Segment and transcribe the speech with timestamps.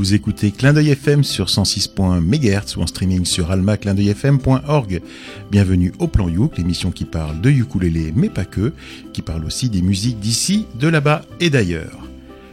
[0.00, 5.02] Vous écoutez Clin d'œil FM sur 106.1 MHz ou en streaming sur almaclindeuilfm.org.
[5.50, 8.72] Bienvenue au Plan Youk, l'émission qui parle de ukulélé mais pas que,
[9.12, 12.09] qui parle aussi des musiques d'ici, de là-bas et d'ailleurs.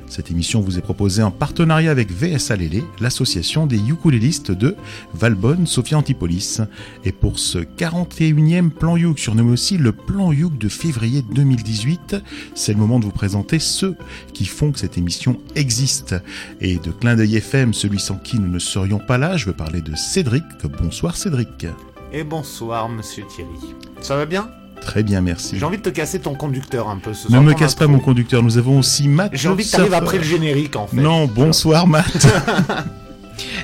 [0.08, 4.76] Cette émission vous est proposée en partenariat avec VSA Lélé, l'association des ukulélistes de
[5.14, 6.62] Valbonne, Sophia Antipolis.
[7.04, 12.16] Et pour ce 41e plan Youk, surnommé aussi le plan Youk de février 2018,
[12.56, 13.96] c'est le moment de vous présenter ceux
[14.34, 16.16] qui font que cette émission existe.
[16.62, 19.54] Et de Clin d'œil FM, celui sans qui nous ne serions pas là, je veux
[19.54, 20.44] parler de Cédric.
[20.82, 21.68] Bonsoir Cédric.
[22.14, 23.76] Et bonsoir Monsieur Thierry.
[24.02, 24.50] Ça va bien?
[24.82, 25.58] Très bien, merci.
[25.60, 27.44] J'ai envie de te casser ton conducteur un peu ce Ne soir.
[27.44, 27.94] me T'en casse as pas trop.
[27.94, 29.32] mon conducteur, nous avons aussi Matt.
[29.34, 29.90] J'ai envie que Surfer.
[29.90, 30.96] t'arrives après le générique en fait.
[30.98, 32.28] Non, bonsoir Matt.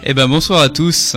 [0.06, 1.16] Eh ben bonsoir à tous.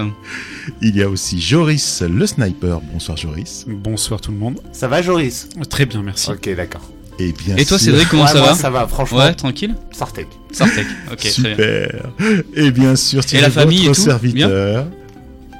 [0.80, 2.80] Il y a aussi Joris le sniper.
[2.80, 3.66] Bonsoir Joris.
[3.68, 4.60] Bonsoir tout le monde.
[4.72, 5.48] Ça va Joris?
[5.68, 6.30] Très bien, merci.
[6.30, 6.80] Ok d'accord.
[7.18, 8.54] Et bien Et toi sûr- Cédric, comment Ouais, ça moi, va?
[8.54, 9.18] Ça va franchement.
[9.18, 10.26] Ouais, tranquille Sartek.
[10.52, 10.86] Sartec.
[11.12, 11.50] Ok, très bien.
[11.50, 12.06] Super.
[12.54, 14.10] Et bien sûr, Thierry, la famille votre et tout?
[14.10, 14.86] Serviteur,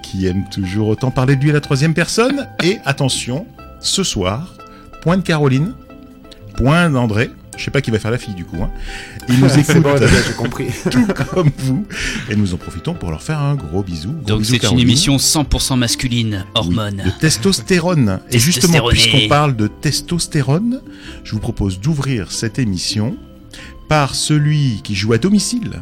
[0.02, 2.46] qui aime toujours autant parler de lui à la troisième personne.
[2.62, 3.46] Et attention,
[3.86, 4.54] ce soir,
[5.02, 5.74] point de Caroline,
[6.56, 7.30] point d'André.
[7.56, 8.58] Je sais pas qui va faire la fille du coup.
[8.62, 8.70] Hein.
[9.30, 9.98] Ils nous C'est écoutent bon,
[10.36, 10.66] compris.
[10.90, 11.86] tout comme vous.
[12.30, 14.10] Et nous en profitons pour leur faire un gros bisou.
[14.12, 17.02] Gros Donc c'est une émission 100% masculine, Oui, hormones.
[17.04, 18.20] de testostérone.
[18.30, 20.82] Et justement, puisqu'on parle de testostérone,
[21.24, 23.16] je vous propose d'ouvrir cette émission
[23.88, 25.80] par celui qui joue à domicile.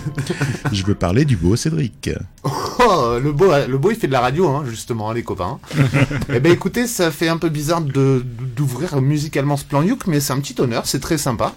[0.72, 2.10] je veux parler du beau Cédric.
[2.44, 5.58] Oh, le beau, le beau, il fait de la radio, hein, justement, hein, les copains.
[6.28, 8.24] eh ben, écoutez, ça fait un peu bizarre de
[8.56, 11.54] d'ouvrir musicalement ce plan Youk, mais c'est un petit honneur, c'est très sympa.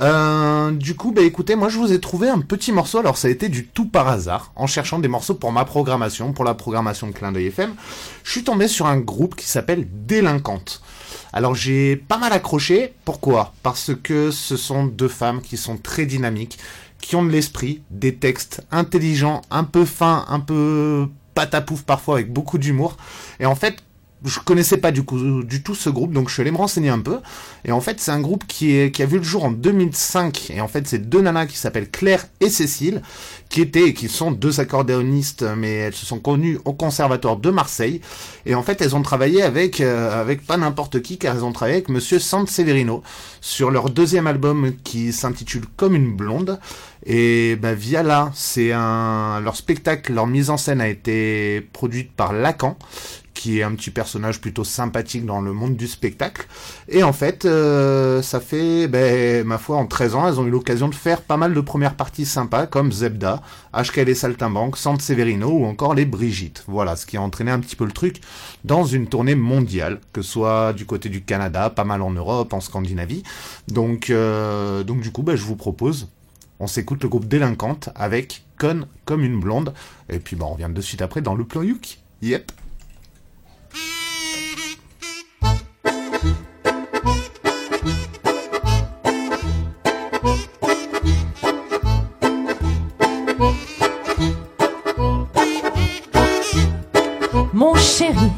[0.00, 2.98] Euh, du coup, bah, écoutez, moi, je vous ai trouvé un petit morceau.
[2.98, 6.32] Alors, ça a été du tout par hasard, en cherchant des morceaux pour ma programmation,
[6.32, 7.74] pour la programmation de Clin d'œil FM.
[8.24, 10.82] Je suis tombé sur un groupe qui s'appelle Délinquante.
[11.32, 12.92] Alors j'ai pas mal accroché.
[13.04, 13.54] Pourquoi?
[13.62, 16.58] Parce que ce sont deux femmes qui sont très dynamiques,
[17.02, 22.32] qui ont de l'esprit, des textes intelligents, un peu fins, un peu patapouf parfois avec
[22.32, 22.96] beaucoup d'humour.
[23.40, 23.82] Et en fait,
[24.24, 26.90] je connaissais pas du, coup, du tout ce groupe, donc je suis allé me renseigner
[26.90, 27.18] un peu.
[27.64, 30.50] Et en fait, c'est un groupe qui, est, qui a vu le jour en 2005.
[30.50, 33.02] Et en fait, c'est deux nanas qui s'appellent Claire et Cécile,
[33.48, 37.50] qui étaient et qui sont deux accordéonistes, mais elles se sont connues au conservatoire de
[37.50, 38.00] Marseille.
[38.46, 41.52] Et en fait, elles ont travaillé avec, euh, avec pas n'importe qui, car elles ont
[41.52, 43.02] travaillé avec Monsieur Sanseverino
[43.40, 46.60] sur leur deuxième album qui s'intitule Comme une blonde.
[47.04, 52.12] Et bah, via là, c'est un leur spectacle, leur mise en scène a été produite
[52.12, 52.76] par Lacan,
[53.34, 56.46] qui est un petit personnage plutôt sympathique dans le monde du spectacle.
[56.88, 60.50] Et en fait, euh, ça fait, ben, ma foi, en 13 ans, elles ont eu
[60.50, 63.42] l'occasion de faire pas mal de premières parties sympas, comme Zebda,
[63.74, 66.62] HKL et Saltimbanque, Sante Severino ou encore les Brigitte.
[66.68, 68.20] Voilà, ce qui a entraîné un petit peu le truc
[68.64, 72.52] dans une tournée mondiale, que ce soit du côté du Canada, pas mal en Europe,
[72.52, 73.24] en Scandinavie.
[73.66, 76.08] Donc, euh, donc du coup, ben, je vous propose,
[76.62, 79.74] on s'écoute le groupe Délinquante avec Con comme une blonde.
[80.08, 81.98] Et puis, ben, on revient de suite après dans le plan Yuk.
[82.22, 82.52] Yep.
[97.52, 98.30] Mon chéri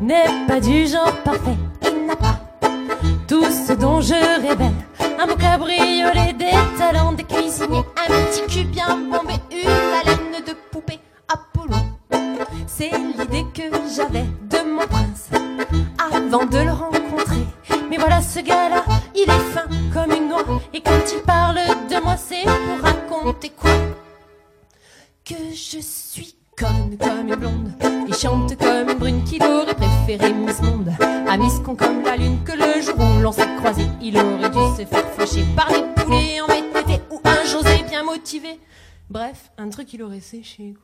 [0.00, 1.56] n'est pas du genre parfait.
[40.30, 40.76] Truc il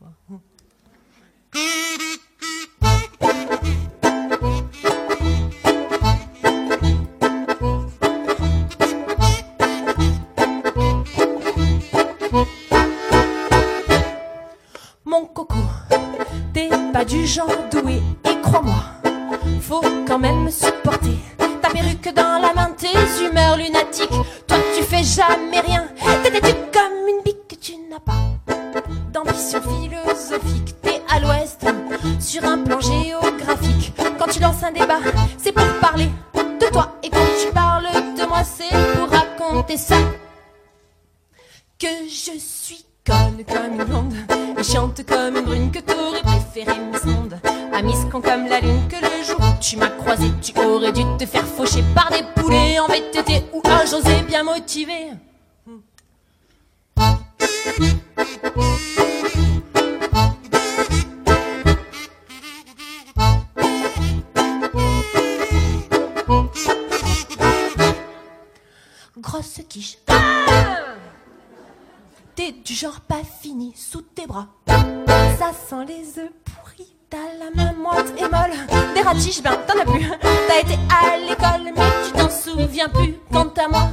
[75.47, 76.97] Ça sent les œufs pourris.
[77.09, 78.51] T'as la main moite et molle.
[78.97, 80.10] Des ratiches, ben t'en as plus.
[80.21, 83.15] T'as été à l'école, mais tu t'en souviens plus.
[83.31, 83.89] Quant à moi,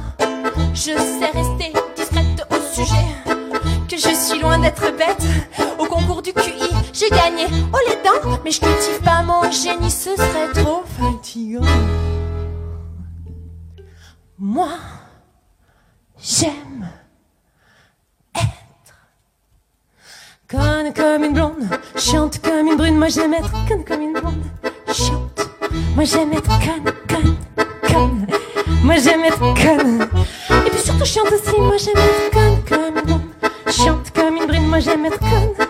[0.74, 3.06] je sais rester discrète au sujet.
[3.88, 5.22] Que je suis loin d'être bête.
[5.78, 7.46] Au concours du QI, j'ai gagné.
[7.72, 11.62] Oh les dents, mais je cultive pas mon génie, ce serait trop fatigant.
[14.40, 14.70] Moi,
[16.20, 16.88] j'aime
[20.54, 22.96] conne comme une blonde, chante comme une brune.
[22.96, 24.44] Moi j'aime être conne comme une blonde,
[24.88, 25.48] chante.
[25.94, 27.36] Moi j'aime être conne, conne,
[27.92, 28.26] conne.
[28.82, 30.08] Moi j'aime être conne.
[30.66, 31.60] Et puis surtout chante aussi.
[31.60, 33.20] Moi j'aime être conne comme une blonde,
[33.68, 34.68] chante comme une brune.
[34.68, 35.66] Moi j'aime être conne.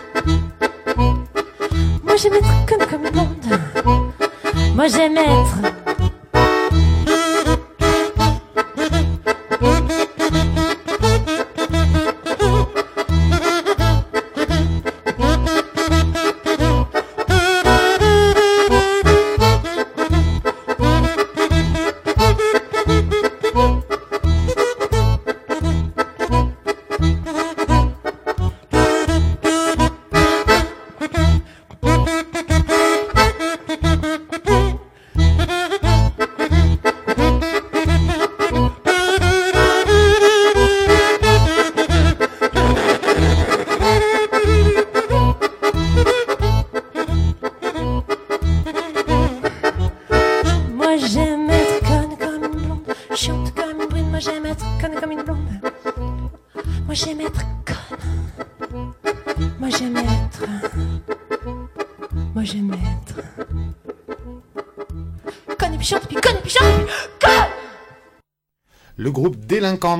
[2.03, 3.59] Moi j'aime être conne comme une blonde.
[4.75, 5.84] Moi j'aime être.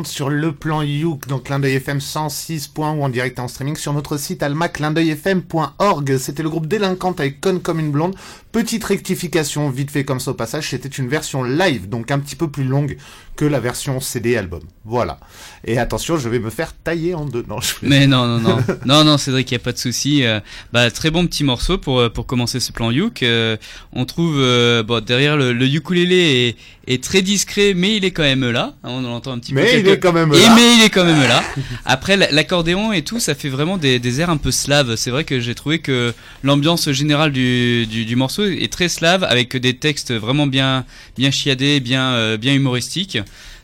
[0.03, 2.71] Sur le plan Youk, donc clin d'œil FM 106.
[2.77, 6.18] ou en direct en streaming sur notre site almaclindeuilfm.org.
[6.18, 8.15] C'était le groupe Délinquante avec Conne comme une blonde.
[8.56, 12.38] Petite rectification, vite fait comme ça au passage, c'était une version live, donc un petit
[12.38, 12.96] peu plus longue
[13.36, 14.62] que la version CD album.
[14.86, 15.19] Voilà.
[15.66, 17.44] Et attention, je vais me faire tailler en deux.
[17.50, 20.24] Non, je Mais non, non, non, non, non, Cédric, y a pas de souci.
[20.24, 20.40] Euh,
[20.72, 23.24] bah, très bon petit morceau pour euh, pour commencer ce plan Youk.
[23.24, 23.57] Euh,
[23.92, 26.56] on trouve, euh, bon, derrière le, le ukulélé
[26.88, 28.74] est, est très discret, mais il est quand même là.
[28.86, 29.60] Hein, On en entend un petit peu.
[29.60, 30.54] Mais il quelques- est quand même Et là.
[30.56, 31.44] mais il est quand même là.
[31.84, 34.96] Après la- l'accordéon et tout, ça fait vraiment des, des airs un peu slaves.
[34.96, 36.13] C'est vrai que j'ai trouvé que
[36.44, 40.86] l'ambiance générale du, du, du morceau est très slave avec des textes vraiment bien
[41.18, 43.18] bien chiadés, bien euh, bien humoristiques.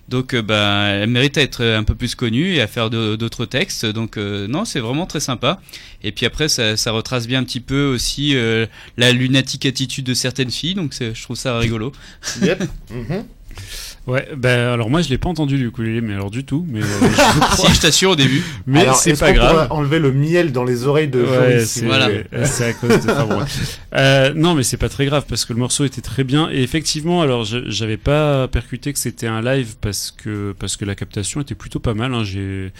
[0.10, 3.46] Donc euh, bah, elle mérite à être un peu plus connue et à faire d'autres
[3.46, 3.86] textes.
[3.86, 5.62] Donc euh, non, c'est vraiment très sympa.
[6.04, 8.36] Et puis après, ça, ça retrace bien un petit peu aussi
[8.98, 10.76] la lunatique attitude de certaines filles.
[10.76, 11.92] Donc je trouve ça rigolo.
[12.92, 13.26] Mhm.
[14.08, 16.82] Ouais, ben alors moi je l'ai pas entendu du ukulélé, mais alors du tout, mais,
[16.82, 16.86] euh,
[17.56, 18.44] si je t'assure au début.
[18.66, 19.68] mais Alors, c'est pas grave.
[19.70, 22.06] enlever le miel dans les oreilles de Ouais, c'est Voilà.
[22.34, 23.12] à cause de.
[23.36, 23.46] ouais.
[23.96, 26.64] Euh, non, mais c'est pas très grave parce que le morceau était très bien et
[26.64, 30.96] effectivement, alors je- j'avais pas percuté que c'était un live parce que parce que la
[30.96, 32.14] captation était plutôt pas mal.
[32.16, 32.72] Hein, j'ai.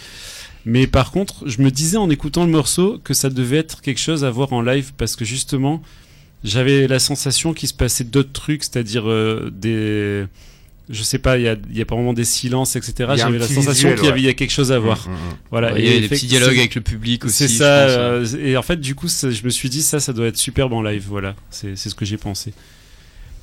[0.64, 4.00] Mais par contre, je me disais en écoutant le morceau que ça devait être quelque
[4.00, 5.82] chose à voir en live parce que justement,
[6.44, 10.24] j'avais la sensation qu'il se passait d'autres trucs, c'est-à-dire euh, des
[10.90, 13.12] je sais pas, il y a, y a pas vraiment des silences, etc.
[13.16, 14.20] J'avais la sensation qu'il y avait ouais.
[14.20, 15.06] il y a quelque chose à voir.
[15.08, 15.18] Mhm, mhm.
[15.50, 15.78] Voilà.
[15.78, 17.34] il y a des petits dialogues avec le public aussi.
[17.34, 17.86] c'est ça.
[18.20, 18.34] pense.
[18.34, 20.36] euh, et en fait, du coup, ça- je me suis dit, ça, ça doit être
[20.36, 21.04] superbe en live.
[21.08, 22.52] Voilà, c'est ce que j'ai pensé.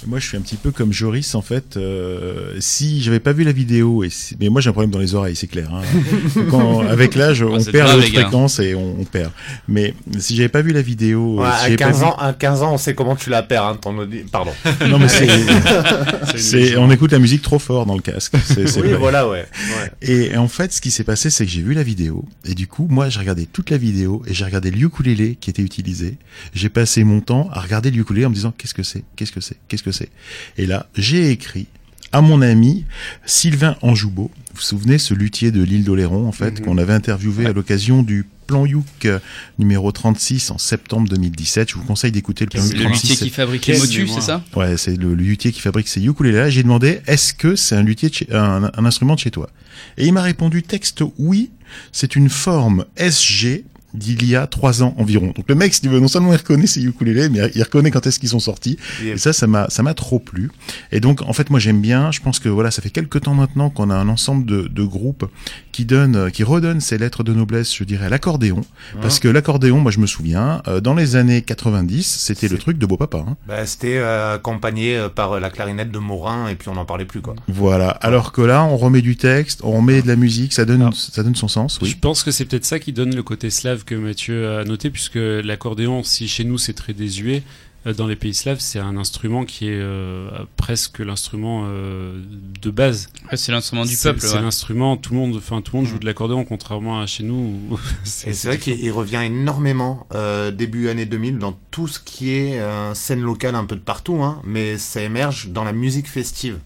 [0.07, 1.75] Moi, je suis un petit peu comme Joris, en fait.
[1.77, 4.99] Euh, si j'avais pas vu la vidéo, et si- mais moi j'ai un problème dans
[4.99, 5.69] les oreilles, c'est clair.
[5.73, 5.81] Hein.
[6.49, 8.21] Quand, avec l'âge, on perd grave, la les gars.
[8.21, 9.31] fréquence et on, on perd.
[9.67, 12.15] Mais si j'avais pas vu la vidéo, Ouais, si à j'avais pas 15 vu- ans,
[12.17, 14.51] à 15 ans, on sait comment tu la perds, hein, ton audi- Pardon.
[14.87, 15.27] non mais c'est,
[16.77, 18.35] on écoute la musique trop fort dans le casque.
[18.45, 18.97] C'est, c'est Oui, vrai.
[18.97, 19.45] voilà, ouais.
[19.81, 19.91] ouais.
[20.09, 22.67] Et en fait, ce qui s'est passé, c'est que j'ai vu la vidéo, et du
[22.67, 26.17] coup, moi, j'ai regardé toute la vidéo, et j'ai regardé le ukulélé qui était utilisé.
[26.53, 29.31] J'ai passé mon temps à regarder le ukulélé en me disant, qu'est-ce que c'est, qu'est-ce
[29.31, 30.09] que c'est, qu'est-ce que c'est.
[30.57, 31.67] Et là, j'ai écrit
[32.11, 32.85] à mon ami
[33.25, 34.31] Sylvain Anjoubeau.
[34.33, 36.65] Vous vous souvenez, ce luthier de l'île d'Oléron, en fait, Mhm.
[36.65, 39.19] qu'on avait interviewé à l'occasion du plan Youk euh,
[39.59, 41.69] numéro 36 en septembre 2017.
[41.69, 43.09] Je vous conseille d'écouter le plan C'est Youk le 36.
[43.09, 46.03] luthier qui fabrique les motus, c'est ça Ouais, c'est le, le luthier qui fabrique ces
[46.03, 46.49] ukulélés.
[46.49, 49.49] J'ai demandé, est-ce que c'est un luthier, de chez- un, un instrument de chez toi?
[49.97, 51.51] Et il m'a répondu texte oui,
[51.91, 55.27] c'est une forme SG d'il y a trois ans environ.
[55.35, 57.91] Donc le mec, si tu veux, non seulement il reconnaît ses ukulélés, mais il reconnaît
[57.91, 58.77] quand est-ce qu'ils sont sortis.
[59.03, 60.51] Et ça, ça m'a, ça m'a trop plu.
[60.91, 62.11] Et donc, en fait, moi, j'aime bien.
[62.11, 64.83] Je pense que voilà, ça fait quelques temps maintenant qu'on a un ensemble de, de
[64.83, 65.25] groupes
[65.71, 68.61] qui donnent, qui redonnent ces lettres de noblesse, je dirais, à l'accordéon.
[69.01, 72.77] Parce que l'accordéon, moi, je me souviens, euh, dans les années 90, c'était le truc
[72.77, 73.23] de beau papa.
[73.27, 73.37] Hein.
[73.47, 77.05] Bah, c'était euh, accompagné euh, par la clarinette de Morin, et puis on n'en parlait
[77.05, 77.35] plus, quoi.
[77.47, 77.89] Voilà.
[77.89, 81.23] Alors que là, on remet du texte, on remet de la musique, ça donne, ça
[81.23, 81.79] donne son sens.
[81.81, 81.89] Oui.
[81.89, 84.89] Je pense que c'est peut-être ça qui donne le côté slave que Mathieu a noté,
[84.89, 87.43] puisque l'accordéon, si chez nous c'est très désuet,
[87.85, 92.21] euh, dans les pays slaves, c'est un instrument qui est euh, presque l'instrument euh,
[92.61, 93.09] de base.
[93.33, 94.19] c'est l'instrument du peuple.
[94.19, 94.97] C'est l'instrument.
[94.97, 97.79] Tout le monde, enfin tout le monde joue de l'accordéon, contrairement à chez nous.
[98.03, 100.07] c'est vrai qu'il revient énormément
[100.53, 102.61] début année 2000 dans tout ce qui est
[102.93, 106.59] scène locale un peu de partout, hein, mais ça émerge dans la musique festive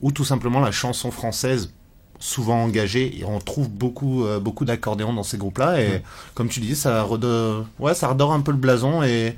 [0.00, 1.72] ou tout simplement la chanson française
[2.18, 6.02] souvent engagé et on trouve beaucoup euh, beaucoup d'accordéons dans ces groupes là et
[6.34, 9.36] comme tu dis ça redore, ouais ça redore un peu le blason et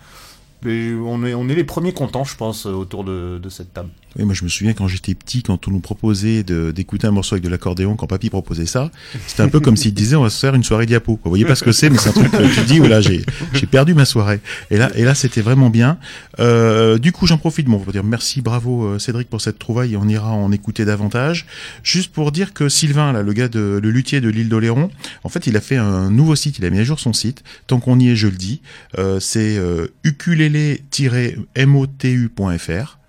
[0.66, 3.90] on est, on est les premiers contents, je pense, autour de, de cette table.
[4.18, 7.34] Oui, moi je me souviens quand j'étais petit, quand on nous proposait d'écouter un morceau
[7.34, 8.90] avec de l'accordéon, quand papy proposait ça,
[9.26, 11.18] c'était un peu comme s'il disait on va se faire une soirée diapo.
[11.22, 13.24] Vous voyez pas ce que c'est, mais c'est un truc que tu dis voilà j'ai
[13.70, 14.40] perdu ma soirée.
[14.70, 15.98] Et là et là c'était vraiment bien.
[16.38, 19.96] Euh, du coup j'en profite bon pour dire merci bravo euh, Cédric pour cette trouvaille.
[19.96, 21.46] On ira en écouter davantage.
[21.82, 24.90] Juste pour dire que Sylvain là le gars de le luthier de l'île d'Oléron,
[25.24, 27.42] en fait il a fait un nouveau site, il a mis à jour son site.
[27.66, 28.60] Tant qu'on y est je le dis,
[28.98, 32.99] euh, c'est euh, ukulele-motu.fr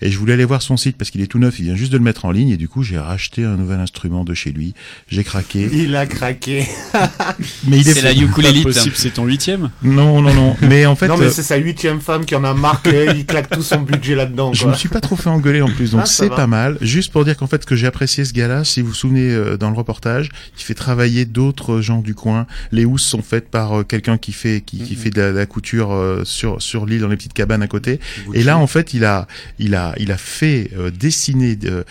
[0.00, 1.92] et je voulais aller voir son site parce qu'il est tout neuf, il vient juste
[1.92, 4.50] de le mettre en ligne et du coup j'ai racheté un nouvel instrument de chez
[4.50, 4.74] lui.
[5.08, 5.68] J'ai craqué.
[5.72, 6.66] Il a craqué.
[7.68, 8.64] mais il est, c'est la ukulélite.
[8.64, 10.56] possible, c'est ton huitième Non, non, non.
[10.62, 11.08] Mais en fait.
[11.08, 13.06] Non, mais euh, c'est sa huitième femme qui en a marqué.
[13.14, 14.52] il claque tout son budget là-dedans.
[14.52, 16.78] Je me suis pas trop fait engueuler en plus, donc ah, c'est pas mal.
[16.80, 19.56] Juste pour dire qu'en fait, que j'ai apprécié ce gars-là, si vous vous souvenez euh,
[19.56, 22.46] dans le reportage, il fait travailler d'autres gens du coin.
[22.72, 25.96] Les housses sont faites par euh, quelqu'un qui fait qui, qui fait de la, couture
[26.24, 28.00] sur sur l'île dans les petites cabanes à côté.
[28.34, 29.26] Et là, en fait, il a
[29.58, 31.84] il a il a fait euh, dessiner, euh,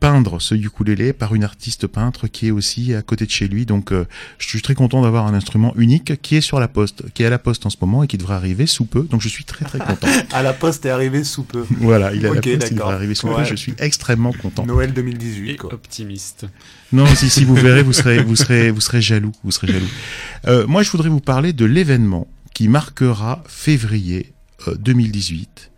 [0.00, 3.66] peindre ce ukulélé par une artiste peintre qui est aussi à côté de chez lui.
[3.66, 4.06] Donc, euh,
[4.38, 7.26] je suis très content d'avoir un instrument unique qui est sur la poste, qui est
[7.26, 9.02] à la poste en ce moment et qui devrait arriver sous peu.
[9.02, 10.08] Donc, je suis très très content.
[10.32, 11.64] à la poste est arrivé sous peu.
[11.78, 13.44] Voilà, il est à la poste, il devrait arriver sous peu.
[13.44, 14.66] Je suis extrêmement content.
[14.66, 15.56] Noël 2018.
[15.56, 15.74] Quoi.
[15.74, 16.46] optimiste.
[16.92, 20.66] Non, si, si vous verrez, vous serez, vous serez, vous serez jaloux, vous serez jaloux.
[20.66, 24.32] moi, je voudrais vous parler de l'événement qui marquera février
[24.78, 25.71] 2018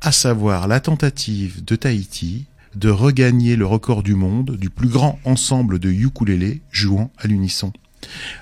[0.00, 5.18] à savoir la tentative de Tahiti de regagner le record du monde du plus grand
[5.24, 7.72] ensemble de ukulélés jouant à l'unisson.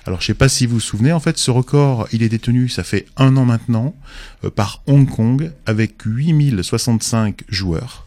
[0.05, 2.69] Alors je sais pas si vous vous souvenez, en fait ce record il est détenu,
[2.69, 3.95] ça fait un an maintenant,
[4.43, 8.06] euh, par Hong Kong avec 8065 joueurs.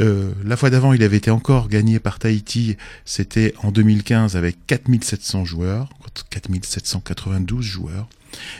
[0.00, 4.56] Euh, la fois d'avant, il avait été encore gagné par Tahiti, c'était en 2015 avec
[4.66, 5.90] 4700 joueurs,
[6.30, 8.08] 4792 joueurs.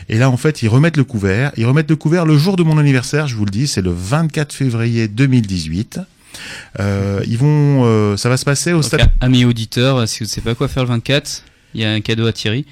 [0.09, 1.51] Et là, en fait, ils remettent le couvert.
[1.55, 3.91] Ils remettent le couvert le jour de mon anniversaire, je vous le dis, c'est le
[3.91, 5.99] 24 février 2018.
[6.79, 9.09] Euh, ils vont, euh, ça va se passer au stade.
[9.21, 11.43] Amis auditeurs, si vous ne savez pas quoi faire le 24,
[11.73, 12.65] il y a un cadeau à Thierry.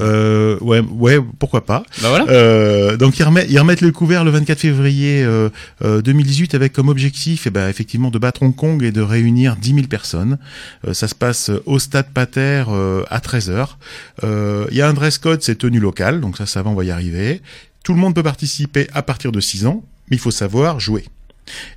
[0.00, 1.82] Euh, ouais, ouais, pourquoi pas.
[2.02, 2.26] Bah voilà.
[2.28, 6.72] euh, donc ils remettent, ils remettent le couvert le 24 février euh, 2018 euh, avec
[6.72, 10.38] comme objectif, eh ben, effectivement, de battre Hong Kong et de réunir 10 000 personnes.
[10.86, 14.94] Euh, ça se passe au Stade Pater euh, à 13 h Il y a un
[14.94, 17.42] dress code, c'est tenue locale, donc ça, ça va, on va y arriver.
[17.84, 21.04] Tout le monde peut participer à partir de 6 ans, mais il faut savoir jouer.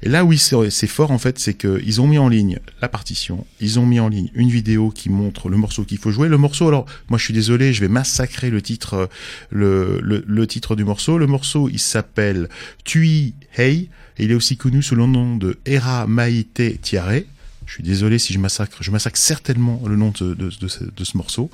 [0.04, 3.46] Et là où c'est fort en fait, c'est qu'ils ont mis en ligne la partition,
[3.60, 6.28] ils ont mis en ligne une vidéo qui montre le morceau qu'il faut jouer.
[6.28, 9.10] Le morceau, alors moi je suis désolé, je vais massacrer le titre,
[9.50, 11.18] le, le, titre du morceau.
[11.18, 12.50] Le morceau il s'appelle
[12.84, 17.22] Tui Hey, et il est aussi connu sous le nom de Era Maite Tiare.
[17.66, 21.50] Je suis désolé si je massacre, je massacre certainement le nom de, ce, morceau.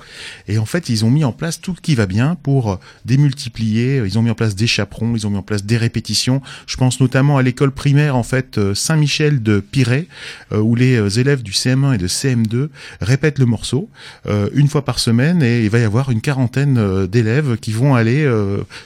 [0.48, 4.02] Et en fait, ils ont mis en place tout ce qui va bien pour démultiplier.
[4.04, 6.42] Ils ont mis en place des chaperons, ils ont mis en place des répétitions.
[6.66, 10.06] Je pense notamment à l'école primaire en fait euh, Saint-Michel de Piret,
[10.52, 12.68] euh, où les euh, élèves du CM1 et de CM2
[13.00, 13.88] répètent le morceau
[14.54, 18.28] une fois par semaine, et il va y avoir une quarantaine d'élèves qui vont aller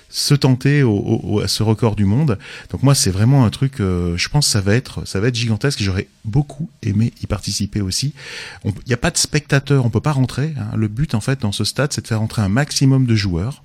[0.09, 2.39] se tenter au, à ce record du monde.
[2.71, 3.75] Donc moi, c'est vraiment un truc.
[3.79, 5.83] je pense ça va être, ça va être gigantesque.
[5.83, 8.15] J'aurais beaucoup aimé y participer aussi.
[8.65, 10.55] Il n'y a pas de spectateurs, on peut pas rentrer.
[10.59, 10.77] Hein.
[10.77, 13.63] Le but en fait dans ce stade, c'est de faire rentrer un maximum de joueurs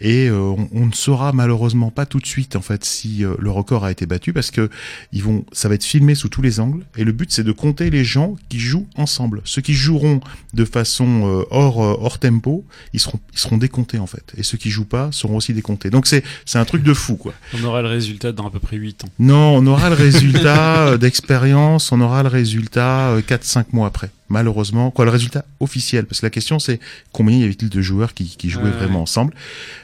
[0.00, 3.50] et euh, on, ne saura malheureusement pas tout de suite en fait si euh, le
[3.50, 4.68] record a été battu parce que
[5.12, 7.52] ils vont ça va être filmé sous tous les angles et le but c'est de
[7.52, 9.42] compter les gens qui jouent ensemble.
[9.44, 10.20] Ceux qui joueront
[10.54, 14.32] de façon euh, hors hors tempo ils seront ils seront décomptés en fait.
[14.36, 15.90] Et ceux qui jouent pas seront aussi décomptés.
[15.90, 17.34] Donc c'est c'est un truc de fou quoi.
[17.54, 19.08] On aura le résultat dans à peu près 8 ans.
[19.18, 24.90] Non on aura le résultat d'expérience on aura le résultat 4 5 mois après malheureusement,
[24.90, 26.80] quoi, le résultat officiel, parce que la question c'est
[27.12, 29.02] combien y avait-il de joueurs qui, qui jouaient Ouais, vraiment ouais.
[29.02, 29.34] ensemble?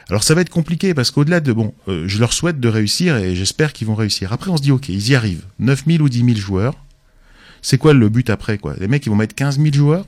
[0.09, 3.15] Alors ça va être compliqué parce qu'au-delà de bon, euh, je leur souhaite de réussir
[3.17, 4.33] et j'espère qu'ils vont réussir.
[4.33, 6.73] Après on se dit ok, ils y arrivent, 9000 ou 10 000 joueurs.
[7.61, 8.73] C'est quoi le but après quoi?
[8.79, 10.05] Les mecs ils vont mettre 15 000 joueurs?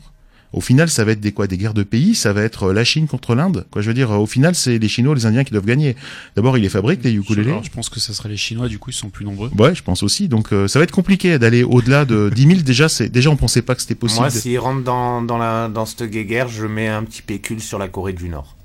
[0.54, 2.14] Au final, ça va être des quoi Des guerres de pays.
[2.14, 3.66] Ça va être euh, la Chine contre l'Inde.
[3.72, 5.96] Quoi, je veux dire, euh, au final, c'est les Chinois, les Indiens qui doivent gagner.
[6.36, 7.52] D'abord, ils les fabriquent les ukulélés.
[7.52, 9.50] Alors, je pense que ça serait les Chinois, du coup, ils sont plus nombreux.
[9.58, 10.28] Ouais, je pense aussi.
[10.28, 12.60] Donc, euh, ça va être compliqué d'aller au-delà de 10 000.
[12.62, 14.22] Déjà, c'est déjà on pensait pas que c'était possible.
[14.22, 17.80] Moi, s'ils rentrent dans, dans, la, dans cette guéguerre, je mets un petit pécule sur
[17.80, 18.56] la Corée du Nord.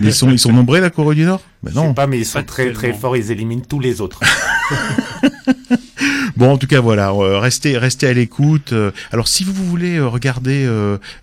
[0.00, 1.40] Ils sont ils sont nombreux la Corée du Nord?
[1.62, 1.94] Mais Je sais non.
[1.94, 4.18] pas, mais ils sont Pas très très forts, ils éliminent tous les autres.
[6.36, 8.72] Bon, en tout cas, voilà, euh, restez, restez à l'écoute.
[8.72, 10.68] Euh, alors, si vous voulez euh, regarder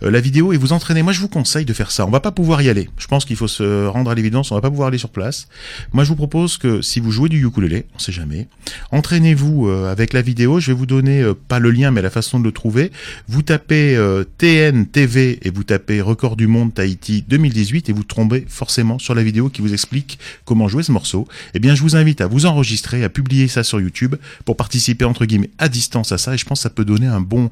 [0.02, 2.06] la vidéo et vous entraîner, moi, je vous conseille de faire ça.
[2.06, 2.90] On va pas pouvoir y aller.
[2.98, 4.52] Je pense qu'il faut se rendre à l'évidence.
[4.52, 5.48] On va pas pouvoir aller sur place.
[5.94, 8.48] Moi, je vous propose que si vous jouez du ukulélé, on sait jamais,
[8.92, 10.60] entraînez-vous avec la vidéo.
[10.60, 12.92] Je vais vous donner pas le lien, mais la façon de le trouver.
[13.28, 13.98] Vous tapez
[14.38, 19.24] TNTV et vous tapez Record du monde Tahiti 2018 et vous tombez forcément sur la
[19.24, 21.28] vidéo qui vous explique comment jouer ce morceau.
[21.54, 24.16] Eh bien, je vous invite à vous enregistrer, à publier ça sur YouTube
[24.46, 26.34] pour participer entre guillemets à distance à ça.
[26.34, 27.50] Et je pense que ça peut donner un bon,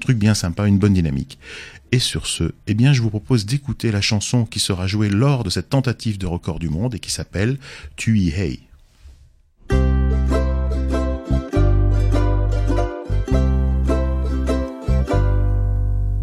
[0.00, 1.38] truc bien sympa, une bonne dynamique.
[1.90, 5.42] Et sur ce, eh bien, je vous propose d'écouter la chanson qui sera jouée lors
[5.42, 7.58] de cette tentative de record du monde et qui s'appelle
[8.06, 8.60] Hey.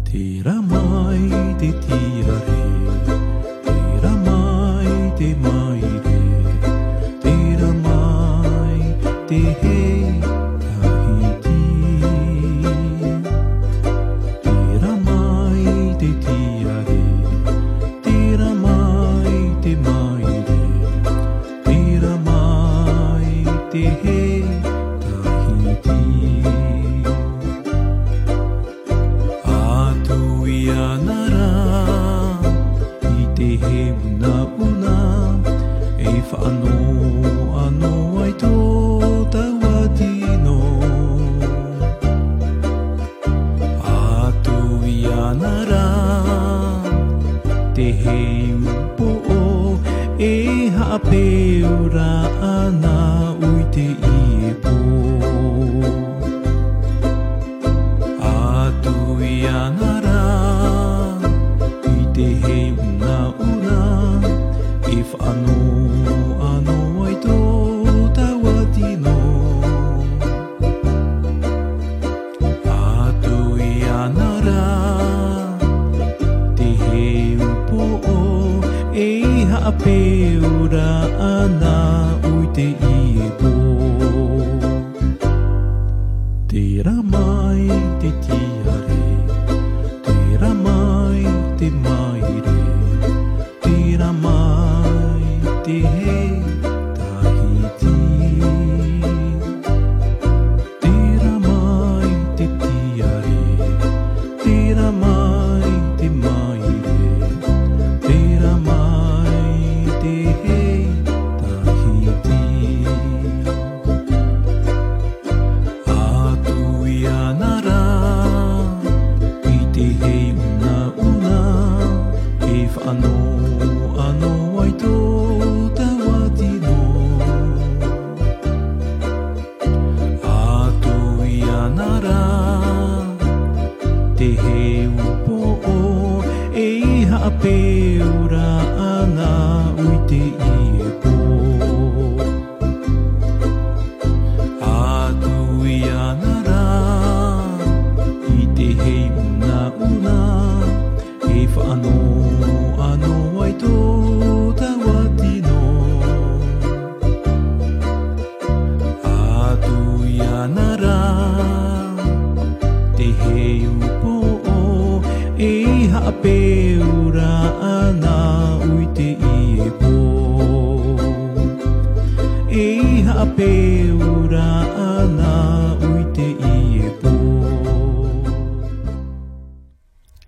[0.04, 2.65] Tira re, tira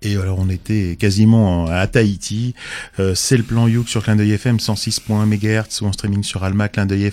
[0.01, 2.55] Et alors on était quasiment à Tahiti.
[2.99, 6.43] Euh, c'est le plan Youk sur Clin d'œil FM 106.1 MHz ou en streaming sur
[6.43, 7.11] alma clin d'œil.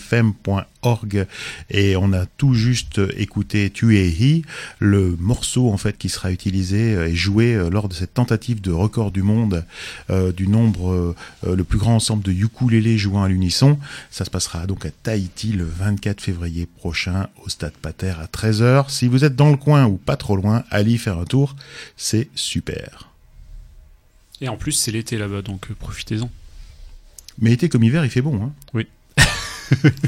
[1.71, 4.43] Et on a tout juste écouté Tu es He,
[4.79, 8.71] le morceau en fait qui sera utilisé et joué euh, lors de cette tentative de
[8.71, 9.65] record du monde
[10.11, 13.79] euh, du nombre euh, le plus grand ensemble de ukulélés jouant à l'unisson.
[14.11, 18.91] Ça se passera donc à Tahiti le 24 février prochain au stade Pater à 13h.
[18.91, 21.57] Si vous êtes dans le coin ou pas trop loin, allez faire un tour,
[21.97, 23.11] c'est super.
[24.41, 26.31] Et en plus, c'est l'été là-bas, donc profitez-en.
[27.39, 28.43] Mais été comme hiver, il fait bon.
[28.43, 28.87] Hein Oui.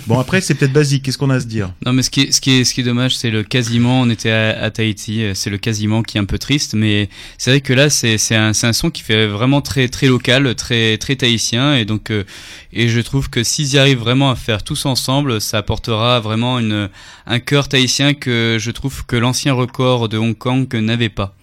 [0.07, 1.73] Bon après c'est peut-être basique, qu'est-ce qu'on a à se dire?
[1.85, 4.01] Non mais ce qui est, ce qui est, ce qui est dommage c'est le quasiment,
[4.01, 7.51] on était à, à Tahiti, c'est le quasiment qui est un peu triste mais c'est
[7.51, 10.99] vrai que là c'est c'est un, un son qui fait vraiment très très local, très
[10.99, 12.25] très tahitien et donc euh,
[12.73, 16.59] et je trouve que s'ils y arrivent vraiment à faire tous ensemble, ça apportera vraiment
[16.59, 16.89] une
[17.27, 21.35] un cœur tahitien que je trouve que l'ancien record de Hong Kong n'avait pas.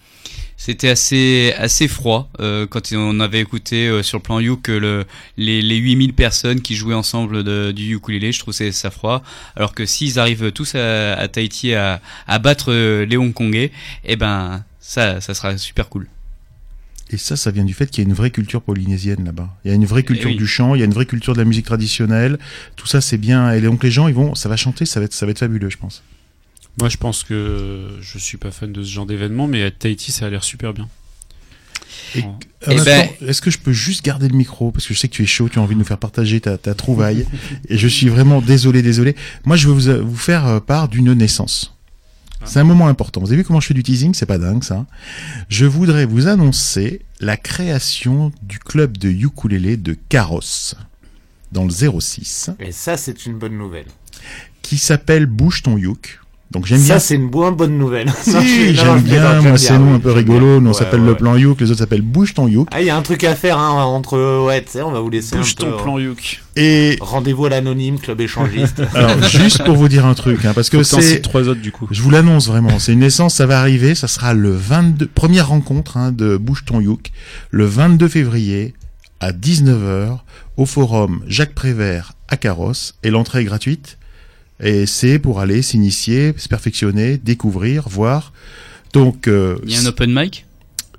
[0.58, 5.04] C'était assez assez froid euh, quand on avait écouté euh, sur le plan Youk le,
[5.38, 8.32] les, les 8000 personnes qui jouaient ensemble de, du ukulélé.
[8.32, 9.22] Je trouve c'est ça froid.
[9.56, 13.72] Alors que s'ils arrivent tous à, à Tahiti à, à battre euh, les Hongkongais,
[14.06, 16.08] eh ben ça ça sera super cool.
[17.12, 19.48] Et ça, ça vient du fait qu'il y a une vraie culture polynésienne là-bas.
[19.64, 20.38] Il y a une vraie culture Eh oui.
[20.40, 22.40] du chant, il y a une vraie culture de la musique traditionnelle.
[22.76, 23.52] Tout ça, c'est bien.
[23.52, 25.38] Et donc les gens, ils vont, ça va chanter, ça va être, ça va être
[25.40, 26.02] fabuleux, je pense.
[26.80, 30.12] Moi, je pense que je suis pas fan de ce genre d'événement, mais à Tahiti,
[30.12, 30.90] ça a l'air super bien.
[32.16, 32.22] Un
[32.70, 34.72] Eh ben- Est-ce que je peux juste garder le micro?
[34.72, 36.42] Parce que je sais que tu es chaud, tu as envie de nous faire partager
[36.42, 37.26] ta, ta trouvaille
[37.70, 39.16] et je suis vraiment désolé, désolé.
[39.46, 41.74] Moi, je vais vous, vous faire euh, part d'une naissance.
[42.42, 42.46] Ah.
[42.46, 43.22] C'est un moment important.
[43.22, 44.14] Vous avez vu comment je fais du teasing?
[44.14, 44.86] C'est pas dingue ça.
[45.50, 50.76] Je voudrais vous annoncer la création du club de ukulélé de Carrosse
[51.54, 53.88] dans le 06 Et ça, c'est une bonne nouvelle.
[54.62, 56.20] qui s'appelle Bouge ton Youk.
[56.52, 58.12] Donc j'aime Ça, bien c'est une bonne, bonne nouvelle.
[58.22, 61.36] Si, j'aime bien, moi c'est nous un peu rigolo, nous on s'appelle ouais, le plan
[61.36, 62.68] Youk, les autres s'appellent Bouge ton Youk.
[62.72, 65.00] Ah, il y a un truc à faire, hein, entre, ouais, tu sais, on va
[65.00, 65.72] vous laisser Bouge un peu.
[65.72, 66.42] ton plan Youk.
[66.56, 68.82] Et Rendez-vous à l'anonyme, club échangiste.
[68.94, 71.88] alors juste pour vous dire un truc, hein, parce que c'est, trois autres du coup.
[71.92, 75.50] je vous l'annonce vraiment, c'est une naissance, ça va arriver, ça sera le 22, première
[75.50, 77.12] rencontre hein, de Bouge ton Youk,
[77.50, 78.74] le 22 février
[79.20, 80.20] à 19h
[80.58, 83.98] au forum Jacques Prévert à Carrosse, et l'entrée est gratuite.
[84.60, 88.32] Et c'est pour aller s'initier, se perfectionner, découvrir, voir.
[88.94, 90.46] Donc, euh, Il y a un open mic?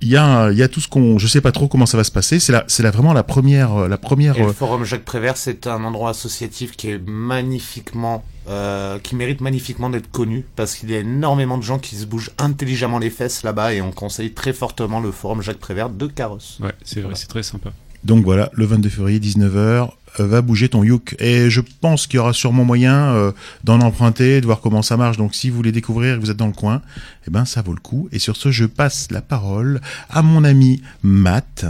[0.00, 1.96] il y a, il y a tout ce qu'on, je sais pas trop comment ça
[1.96, 2.38] va se passer.
[2.38, 4.36] C'est la, c'est la, vraiment la première, euh, la première.
[4.36, 9.16] Et le euh, forum Jacques Prévert, c'est un endroit associatif qui est magnifiquement, euh, qui
[9.16, 12.98] mérite magnifiquement d'être connu parce qu'il y a énormément de gens qui se bougent intelligemment
[12.98, 16.58] les fesses là-bas et on conseille très fortement le forum Jacques Prévert de Carrosse.
[16.60, 17.72] Ouais, c'est vrai, c'est très sympa.
[18.04, 19.86] Donc voilà, le 22 février 19h, euh,
[20.18, 21.16] va bouger ton Youk.
[21.18, 23.32] Et je pense qu'il y aura sûrement moyen euh,
[23.64, 25.16] d'en emprunter, de voir comment ça marche.
[25.16, 26.82] Donc si vous voulez découvrir et que vous êtes dans le coin,
[27.26, 28.08] eh ben ça vaut le coup.
[28.12, 31.64] Et sur ce, je passe la parole à mon ami Matt,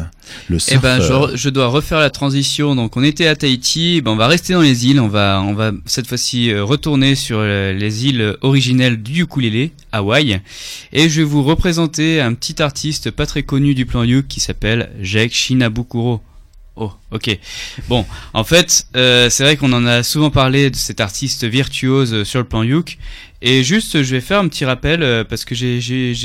[0.48, 1.30] le Eh ben, surfeur.
[1.30, 2.74] je, je dois refaire la transition.
[2.74, 4.00] Donc, on était à Tahiti.
[4.02, 5.00] Ben, on va rester dans les îles.
[5.00, 9.72] On va, on va cette fois-ci euh, retourner sur euh, les îles originelles du ukulélé,
[9.92, 10.40] Hawaï.
[10.92, 14.40] Et je vais vous représenter un petit artiste pas très connu du plan Yuk qui
[14.40, 16.20] s'appelle Jake Shinabukuro.
[16.77, 17.39] Oh, ok.
[17.89, 22.12] Bon, en fait, euh, c'est vrai qu'on en a souvent parlé de cet artiste virtuose
[22.12, 22.99] euh, sur le plan Yuk.
[23.42, 25.81] Et juste, je vais faire un petit rappel euh, parce que j'ai-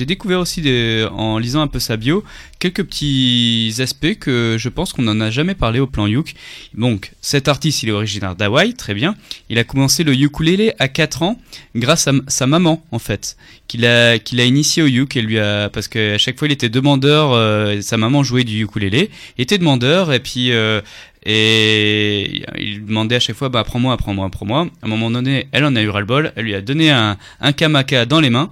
[0.06, 2.24] découvert aussi des, en lisant un peu sa bio
[2.60, 6.34] quelques petits aspects que je pense qu'on n'en a jamais parlé au plan Yuk.
[6.74, 9.16] Donc, cet artiste, il est originaire d'Hawaï, très bien.
[9.50, 11.40] Il a commencé le ukulélé à 4 ans
[11.76, 13.36] grâce à sa maman, en fait,
[13.68, 16.70] qu'il a, a initié au uk et lui a, parce qu'à chaque fois il était
[16.70, 20.82] demandeur, euh, sa maman jouait du ukulélé, était demandeur et puis, euh,
[21.26, 24.68] et il demandait à chaque fois, bah, apprends-moi, apprends-moi, apprends-moi.
[24.82, 27.52] À un moment donné, elle en a eu ras-le-bol, elle lui a donné un, un
[27.52, 28.50] kamaka dans les mains.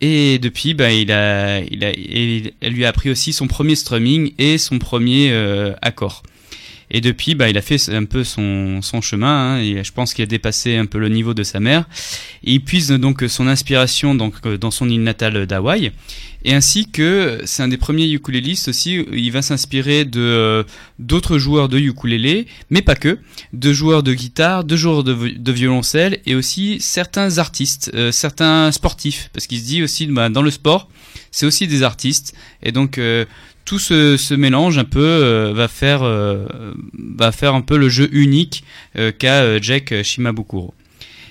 [0.00, 4.32] Et depuis, bah, il a, il a, elle lui a appris aussi son premier strumming
[4.38, 6.22] et son premier euh, accord.
[6.90, 9.56] Et depuis, bah, il a fait un peu son, son chemin.
[9.56, 11.88] Hein, et je pense qu'il a dépassé un peu le niveau de sa mère.
[12.44, 15.92] Et il puise donc son inspiration donc euh, dans son île natale d'Hawaï.
[16.44, 19.04] Et ainsi que c'est un des premiers ukulélistes aussi.
[19.12, 20.62] Il va s'inspirer de euh,
[20.98, 23.18] d'autres joueurs de ukulélé, mais pas que,
[23.52, 28.70] de joueurs de guitare, de joueurs de, de violoncelle et aussi certains artistes, euh, certains
[28.70, 30.88] sportifs, parce qu'il se dit aussi bah, dans le sport,
[31.30, 32.34] c'est aussi des artistes.
[32.62, 33.24] Et donc euh,
[33.64, 36.46] tout ce, mélange un peu euh, va faire euh,
[37.16, 38.64] va faire un peu le jeu unique
[39.18, 40.74] qu'a Jack Shimabukuro.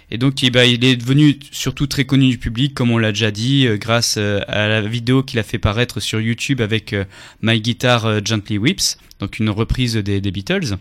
[0.09, 3.11] Et donc il, bah, il est devenu surtout très connu du public, comme on l'a
[3.11, 6.95] déjà dit, grâce à la vidéo qu'il a fait paraître sur YouTube avec
[7.41, 10.77] My Guitar Gently Whips, donc une reprise des, Beatles.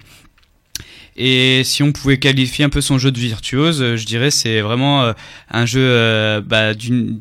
[1.16, 5.12] Et si on pouvait qualifier un peu son jeu de virtuose, je dirais c'est vraiment
[5.50, 7.18] un jeu bah, d'une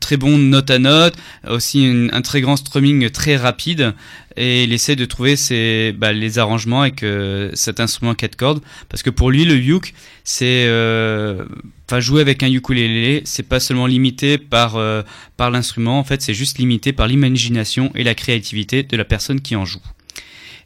[0.00, 1.14] très bon note à note,
[1.48, 3.94] aussi un très grand strumming très rapide,
[4.36, 8.62] et il essaie de trouver ses, bah, les arrangements avec euh, cet instrument quatre cordes,
[8.88, 9.94] parce que pour lui le uke,
[10.24, 11.44] c'est, euh,
[11.88, 15.02] enfin jouer avec un ukulélé, c'est pas seulement limité par euh,
[15.36, 19.40] par l'instrument, en fait c'est juste limité par l'imagination et la créativité de la personne
[19.40, 19.82] qui en joue.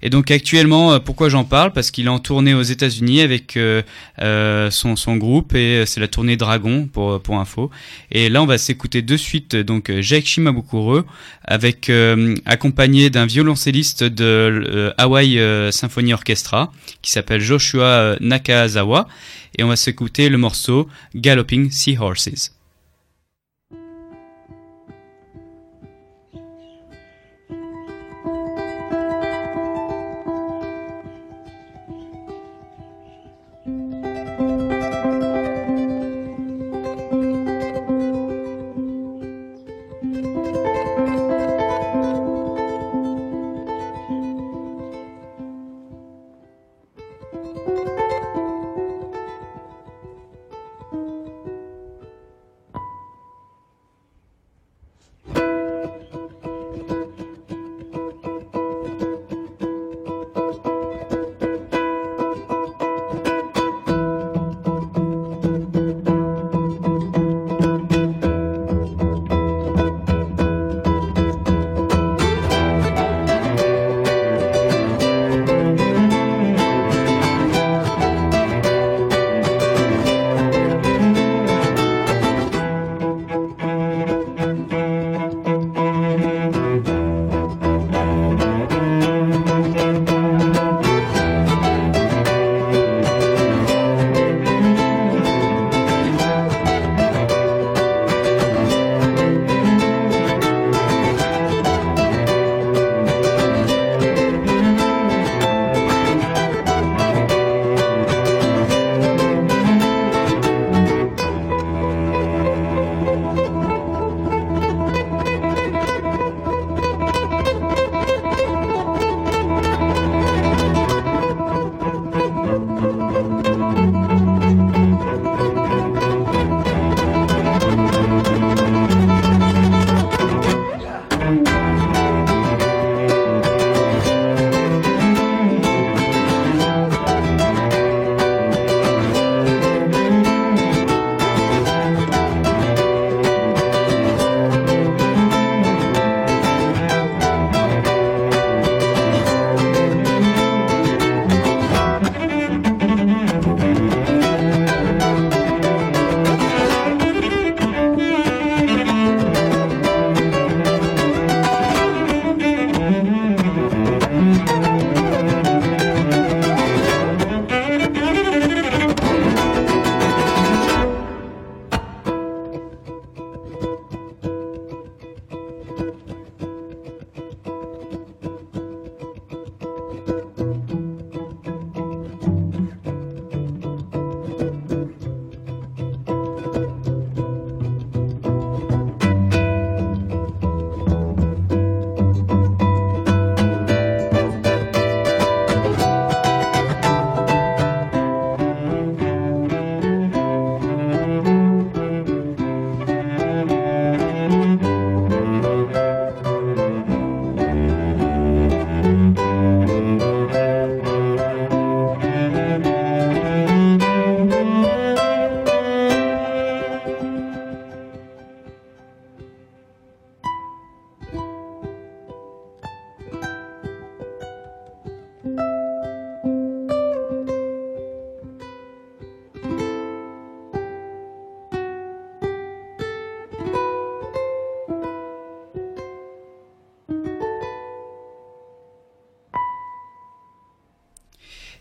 [0.02, 1.72] Et donc actuellement, euh, pourquoi j'en parle?
[1.72, 3.82] Parce qu'il est en tournée aux États-Unis avec euh,
[4.20, 7.70] euh, son, son groupe et c'est la tournée Dragon pour pour info.
[8.10, 11.02] Et là, on va s'écouter de suite donc Jake Shimabukuro
[11.44, 11.90] avec
[12.46, 15.38] accompagné d'un violoncelliste de euh, Hawaii
[15.72, 19.08] Symphony Orchestra qui s'appelle Joshua Nakazawa
[19.58, 22.59] et on va s'écouter le morceau Galloping Seahorses.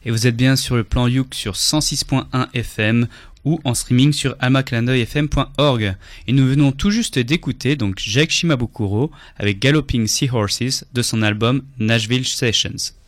[0.09, 3.07] Et vous êtes bien sur le plan Youk sur 106.1 FM
[3.45, 5.95] ou en streaming sur almaclandoyfm.org.
[6.25, 11.61] Et nous venons tout juste d'écouter donc Jake Shimabukuro avec Galloping Seahorses de son album
[11.77, 12.98] Nashville Sessions.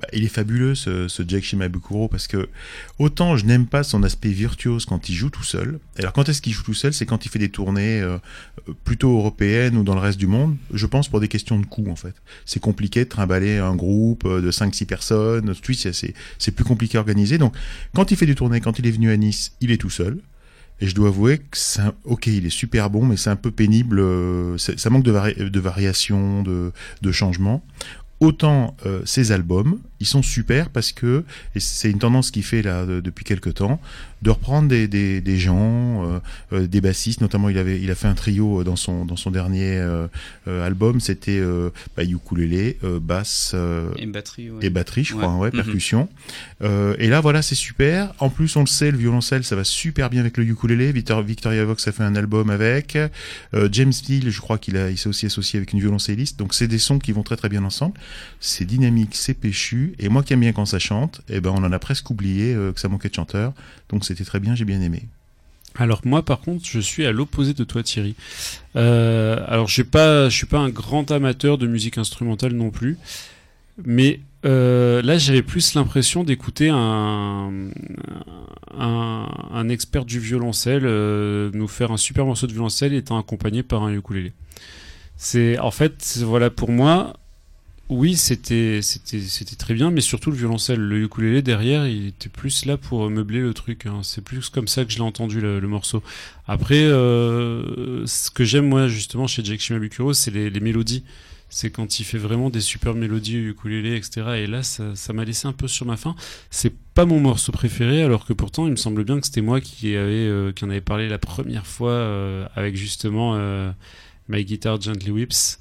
[0.00, 2.48] Bah, il est fabuleux ce, ce Jack Shimabukuro parce que
[3.00, 5.80] autant je n'aime pas son aspect virtuose quand il joue tout seul.
[5.98, 6.92] Alors quand est-ce qu'il joue tout seul?
[6.94, 8.18] C'est quand il fait des tournées euh,
[8.84, 10.56] plutôt européennes ou dans le reste du monde.
[10.72, 12.14] Je pense pour des questions de coût en fait.
[12.46, 15.54] C'est compliqué de trimballer un groupe de 5-6 personnes.
[15.60, 17.38] Tout c'est plus compliqué à organiser.
[17.38, 17.54] Donc
[17.94, 20.18] quand il fait des tournées, quand il est venu à Nice, il est tout seul.
[20.80, 23.50] Et je dois avouer que c'est ok, il est super bon, mais c'est un peu
[23.50, 23.98] pénible.
[23.98, 26.72] euh, ça manque de, vari- de variation, de,
[27.10, 27.64] changement.
[28.20, 32.62] Autant euh, ces albums, ils sont super parce que et c'est une tendance qui fait
[32.62, 33.80] là de- depuis quelques temps
[34.20, 36.18] de reprendre des, des, des gens, euh,
[36.52, 37.20] euh, des bassistes.
[37.20, 40.08] Notamment, il avait il a fait un trio dans son dans son dernier euh,
[40.48, 40.98] euh, album.
[40.98, 43.52] C'était euh, bah, ukulélé, euh, basse.
[43.54, 44.66] euh, Et batterie, ouais.
[44.66, 45.20] et batterie, je Ouais.
[45.22, 45.62] crois, ouais, Mhm.
[45.62, 46.08] percussion.
[46.62, 48.12] Euh, et là, voilà, c'est super.
[48.18, 50.90] En plus, on le sait, le violoncelle, ça va super bien avec le ukulélé.
[50.90, 52.96] Victor, Victoria Vox a fait un album avec.
[52.96, 56.38] Euh, James Steele, je crois qu'il a, il s'est aussi associé avec une violoncelliste.
[56.40, 57.94] Donc, c'est des sons qui vont très très bien ensemble.
[58.40, 59.87] C'est dynamique, c'est péchu.
[59.98, 62.54] Et moi qui aime bien quand ça chante, eh ben, on en a presque oublié
[62.54, 63.52] euh, que ça manquait de chanteur.
[63.88, 65.02] Donc, c'était très bien, j'ai bien aimé.
[65.76, 68.16] Alors moi par contre je suis à l'opposé de toi Thierry.
[68.74, 72.98] Euh, alors je pas suis pas un grand amateur de musique instrumentale non plus,
[73.84, 77.52] mais euh, là j'avais plus l'impression d'écouter un,
[78.76, 80.82] un expert du violoncelle
[81.54, 84.32] nous faire un super morceau de violoncelle étant accompagné par un ukulélé.
[85.16, 87.17] C'est en fait voilà pour moi
[87.88, 92.28] oui, c'était c'était c'était très bien, mais surtout le violoncelle, le ukulélé derrière, il était
[92.28, 93.86] plus là pour meubler le truc.
[93.86, 94.00] hein.
[94.02, 96.02] C'est plus comme ça que je l'ai entendu le, le morceau.
[96.46, 101.02] Après, euh, ce que j'aime moi justement chez Jack Shimabukuro, c'est les, les mélodies.
[101.50, 104.26] C'est quand il fait vraiment des super mélodies ukulélé, etc.
[104.36, 106.14] Et là, ça ça m'a laissé un peu sur ma faim.
[106.50, 109.60] C'est pas mon morceau préféré, alors que pourtant, il me semble bien que c'était moi
[109.62, 113.70] qui avait euh, qui en avait parlé la première fois euh, avec justement euh,
[114.28, 115.58] My Guitar Gently Whips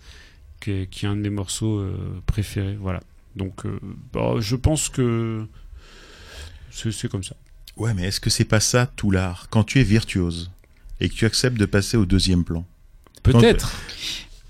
[0.59, 2.75] qui est, qui est un de mes morceaux euh, préférés.
[2.79, 3.01] Voilà.
[3.35, 3.79] Donc, euh,
[4.13, 5.45] bah, je pense que
[6.71, 7.35] c'est c'est comme ça.
[7.75, 9.47] Ouais, mais est-ce que c'est pas ça tout l'art?
[9.49, 10.51] Quand tu es virtuose
[10.99, 12.65] et que tu acceptes de passer au deuxième plan?
[13.23, 13.75] Peut-être.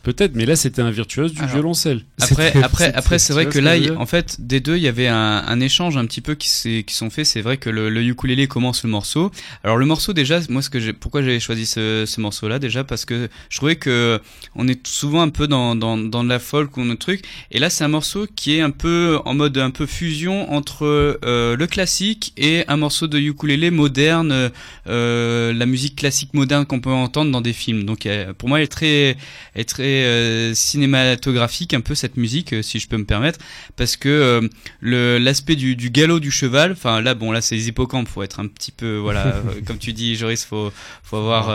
[0.08, 2.06] Peut-être, mais là c'était un virtuose du Alors, violoncelle.
[2.22, 5.44] Après, après, après, c'est vrai que là, en fait, des deux, il y avait un,
[5.46, 6.48] un échange un petit peu qui
[6.88, 7.26] sont faits.
[7.26, 9.32] C'est vrai que le, le ukulélé commence le morceau.
[9.66, 12.86] Alors le morceau déjà, moi, ce que j'ai, pourquoi j'avais choisi ce, ce morceau-là déjà,
[12.86, 14.22] parce que je trouvais que
[14.56, 17.26] on est souvent un peu dans, dans, dans de la folk ou un autre truc.
[17.52, 20.86] Et là, c'est un morceau qui est un peu en mode un peu fusion entre
[21.26, 24.52] euh, le classique et un morceau de ukulélé moderne,
[24.88, 27.84] euh, la musique classique moderne qu'on peut entendre dans des films.
[27.84, 29.18] Donc, pour moi, elle est très,
[29.54, 33.40] est très euh, cinématographique un peu cette musique euh, si je peux me permettre
[33.76, 34.48] parce que euh,
[34.80, 38.24] le l'aspect du, du galop du cheval enfin là bon là c'est les hippocampes faut
[38.24, 40.72] être un petit peu voilà comme tu dis Joris faut
[41.04, 41.50] faut avoir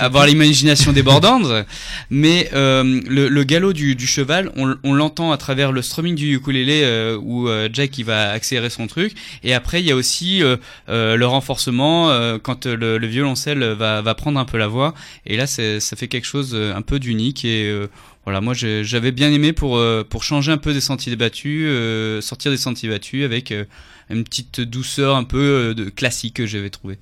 [0.00, 1.46] Avoir l'imagination débordante.
[2.10, 6.34] Mais le, le galop du, du cheval on, on l'entend à travers le strumming du
[6.34, 9.14] ukulélé où Jack il va accélérer son truc.
[9.44, 10.42] Et après il y a aussi
[10.88, 14.94] le renforcement quand le, le violoncelle va va prendre un peu la voix.
[15.26, 17.86] Et là ça fait quelque chose un peu d'unique et euh,
[18.24, 22.20] voilà, moi j'avais bien aimé pour euh, pour changer un peu des sentiers battus, euh,
[22.20, 23.64] sortir des sentiers battus avec euh,
[24.10, 26.98] une petite douceur un peu euh, de classique que j'avais trouvé.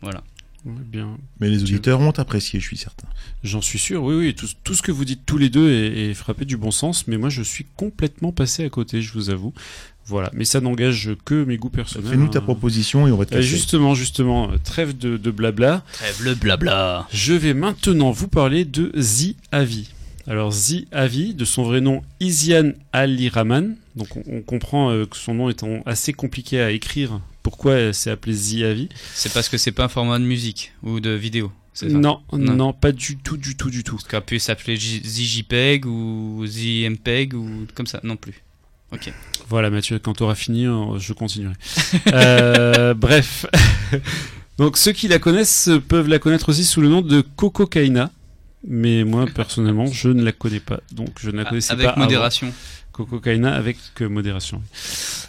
[0.00, 0.22] Voilà.
[0.64, 1.16] Bien.
[1.40, 3.08] Mais les auditeurs ont apprécié, je suis certain.
[3.42, 4.34] J'en suis sûr, oui, oui.
[4.34, 7.06] Tout, tout ce que vous dites tous les deux est, est frappé du bon sens,
[7.06, 9.54] mais moi je suis complètement passé à côté, je vous avoue.
[10.04, 12.10] Voilà, mais ça n'engage que mes goûts personnels.
[12.10, 12.42] Fais-nous ta hein.
[12.42, 15.84] proposition et on va te justement, justement, trêve de, de blabla.
[15.92, 17.06] Trêve le blabla.
[17.12, 19.88] Je vais maintenant vous parler de Zi Avi.
[20.26, 23.76] Alors Zi Avi, de son vrai nom Isian Ali Rahman.
[23.96, 27.20] Donc on, on comprend euh, que son nom étant assez compliqué à écrire.
[27.42, 28.88] Pourquoi euh, c'est appelé Zi Avi?
[29.14, 31.50] C'est parce que c'est pas un format de musique ou de vidéo.
[31.82, 32.72] non, non, Non.
[32.72, 33.96] pas du tout, du tout, du tout.
[33.96, 38.00] Parce qu'elle peut s'appeler ZJPEG ou ZMPEG ou comme ça.
[38.02, 38.34] Non plus.
[38.92, 39.12] Ok.
[39.48, 41.54] Voilà Mathieu, quand tu auras fini, euh, je continuerai.
[42.12, 43.46] Euh, bref.
[44.58, 48.10] Donc ceux qui la connaissent peuvent la connaître aussi sous le nom de Coco Kaina.
[48.66, 50.80] Mais moi personnellement, je ne la connais pas.
[50.92, 51.92] Donc je ne la connaissais Avec pas.
[51.92, 52.02] avant.
[52.02, 52.52] modération.
[52.92, 54.62] Coco Kaina avec euh, modération.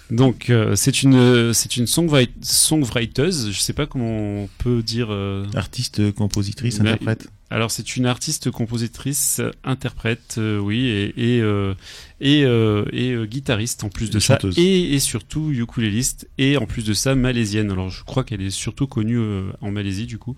[0.10, 4.10] Donc euh, c'est une euh, c'est une songwrite- songwriteuse, je sais pas comment
[4.44, 7.30] on peut dire euh, Artiste, compositrice, Mais- interprète.
[7.50, 11.74] alors c'est une artiste compositrice interprète euh, oui et et euh,
[12.20, 14.58] et, euh, et, euh, guitariste en plus de Et ça chanteuse.
[14.58, 17.72] et, et surtout ukuléliste et en plus de ça malaisienne.
[17.72, 20.36] Alors je crois qu'elle est surtout connue euh, en Malaisie du coup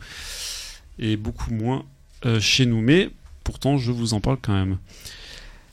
[0.99, 1.85] et beaucoup moins
[2.25, 3.09] euh, chez nous mais
[3.43, 4.77] pourtant je vous en parle quand même.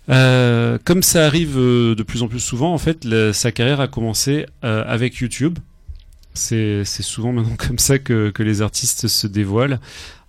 [0.09, 3.87] Euh, comme ça arrive euh, de plus en plus souvent, en fait, sa carrière a
[3.87, 5.59] commencé avec YouTube.
[6.35, 9.79] C'est souvent maintenant comme ça que, que les artistes se dévoilent.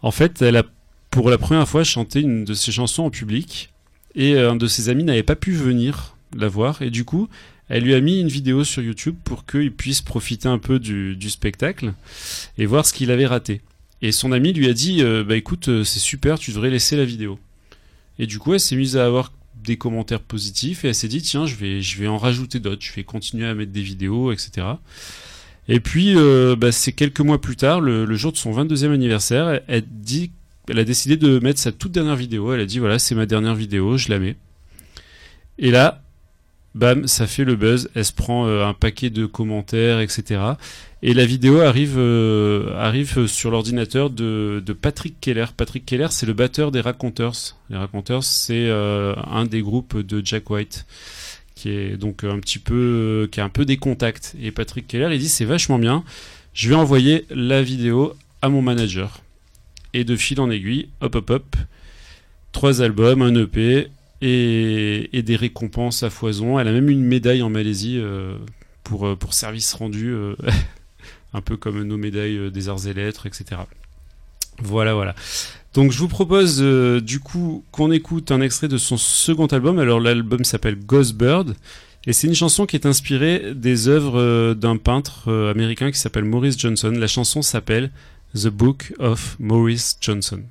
[0.01, 0.63] En fait, elle a
[1.09, 3.71] pour la première fois chanté une de ses chansons en public
[4.15, 7.27] et un de ses amis n'avait pas pu venir la voir et du coup,
[7.69, 11.29] elle lui a mis une vidéo sur YouTube pour qu'il puisse profiter un peu du
[11.29, 11.93] spectacle
[12.57, 13.61] et voir ce qu'il avait raté.
[14.01, 16.97] Et son ami lui a dit euh, Bah écoute, euh, c'est super, tu devrais laisser
[16.97, 17.39] la vidéo.
[18.19, 19.31] Et du coup, elle s'est mise à avoir
[19.63, 22.81] des commentaires positifs et elle s'est dit tiens je vais je vais en rajouter d'autres
[22.83, 24.65] je vais continuer à mettre des vidéos etc
[25.67, 29.61] Et puis, euh, bah, c'est quelques mois plus tard, le, jour de son 22e anniversaire,
[29.67, 30.31] elle, dit,
[30.67, 32.51] elle a décidé de mettre sa toute dernière vidéo.
[32.53, 34.35] Elle a dit voilà, c'est ma dernière vidéo, je la mets.
[35.59, 36.01] Et là,
[36.73, 37.89] bam, ça fait le buzz.
[37.93, 40.55] Elle se prend un paquet de commentaires, etc.
[41.03, 45.47] Et la vidéo arrive, euh, arrive sur l'ordinateur de, de Patrick Keller.
[45.57, 47.57] Patrick Keller, c'est le batteur des Raconteurs.
[47.69, 50.85] Les Raconteurs, c'est euh, un des groupes de Jack White
[51.55, 54.35] qui est donc un petit peu, qui a un peu des contacts.
[54.41, 56.03] Et Patrick Keller, il dit c'est vachement bien.
[56.53, 59.21] Je vais envoyer la vidéo à mon manager.
[59.93, 61.55] Et de fil en aiguille, hop hop hop,
[62.51, 63.87] trois albums, un EP
[64.21, 66.59] et, et des récompenses à foison.
[66.59, 68.37] Elle a même une médaille en Malaisie euh,
[68.83, 70.35] pour, euh, pour service rendu, euh,
[71.33, 73.61] un peu comme nos médailles euh, des arts et lettres, etc.
[74.61, 75.15] Voilà, voilà.
[75.73, 79.79] Donc je vous propose euh, du coup qu'on écoute un extrait de son second album.
[79.79, 81.55] Alors l'album s'appelle Ghost Bird
[82.05, 86.25] et c'est une chanson qui est inspirée des œuvres euh, d'un peintre américain qui s'appelle
[86.25, 86.91] Maurice Johnson.
[86.91, 87.91] La chanson s'appelle
[88.35, 90.41] The Book of Maurice Johnson.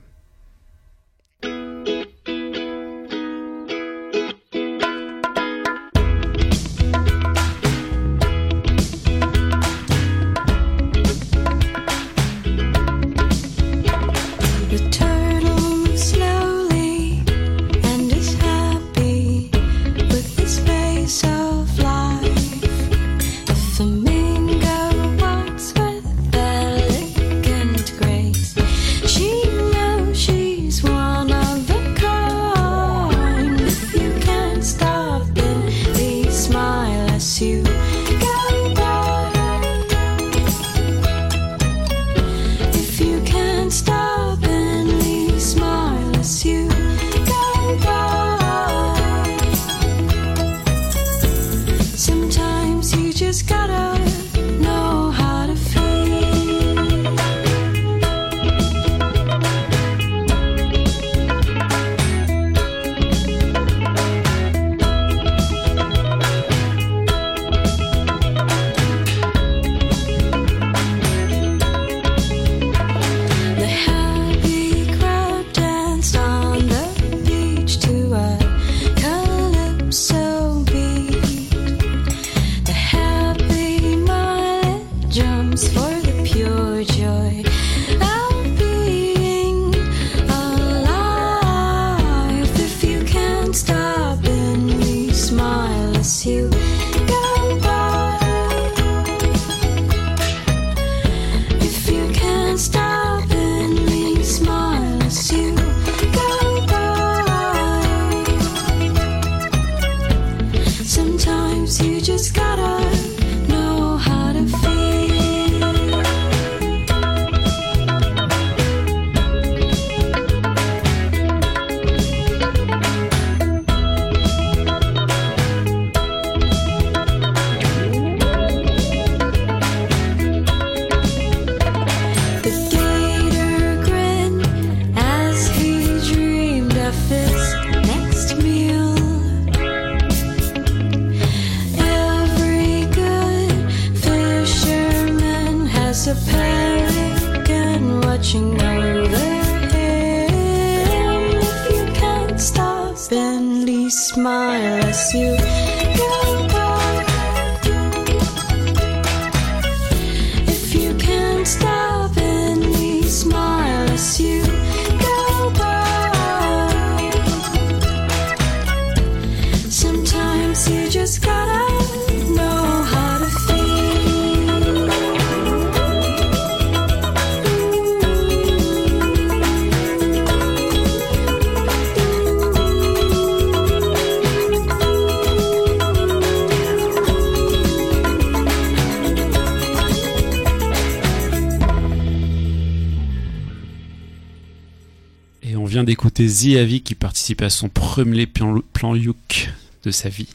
[195.91, 200.29] D'écouter Ziavi qui participait à son premier plan, plan de sa vie.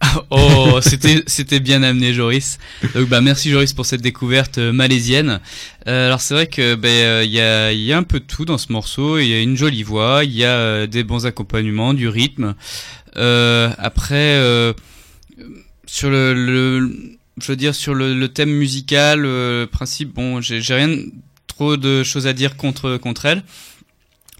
[0.30, 2.58] Oh, c'était bien amené, Joris.
[2.94, 5.40] Donc bah merci Joris pour cette découverte euh, malaisienne.
[5.86, 8.44] Euh, alors c'est vrai que ben euh, y a y a un peu de tout
[8.44, 9.18] dans ce morceau.
[9.18, 12.54] Il y a une jolie voix, il y a des bons accompagnements, du rythme.
[13.14, 14.74] Après
[15.86, 20.60] sur le, le je veux dire sur le, le thème musical, euh, principe bon, j'ai
[20.74, 20.96] rien
[21.46, 23.42] trop de choses à dire contre contre elle.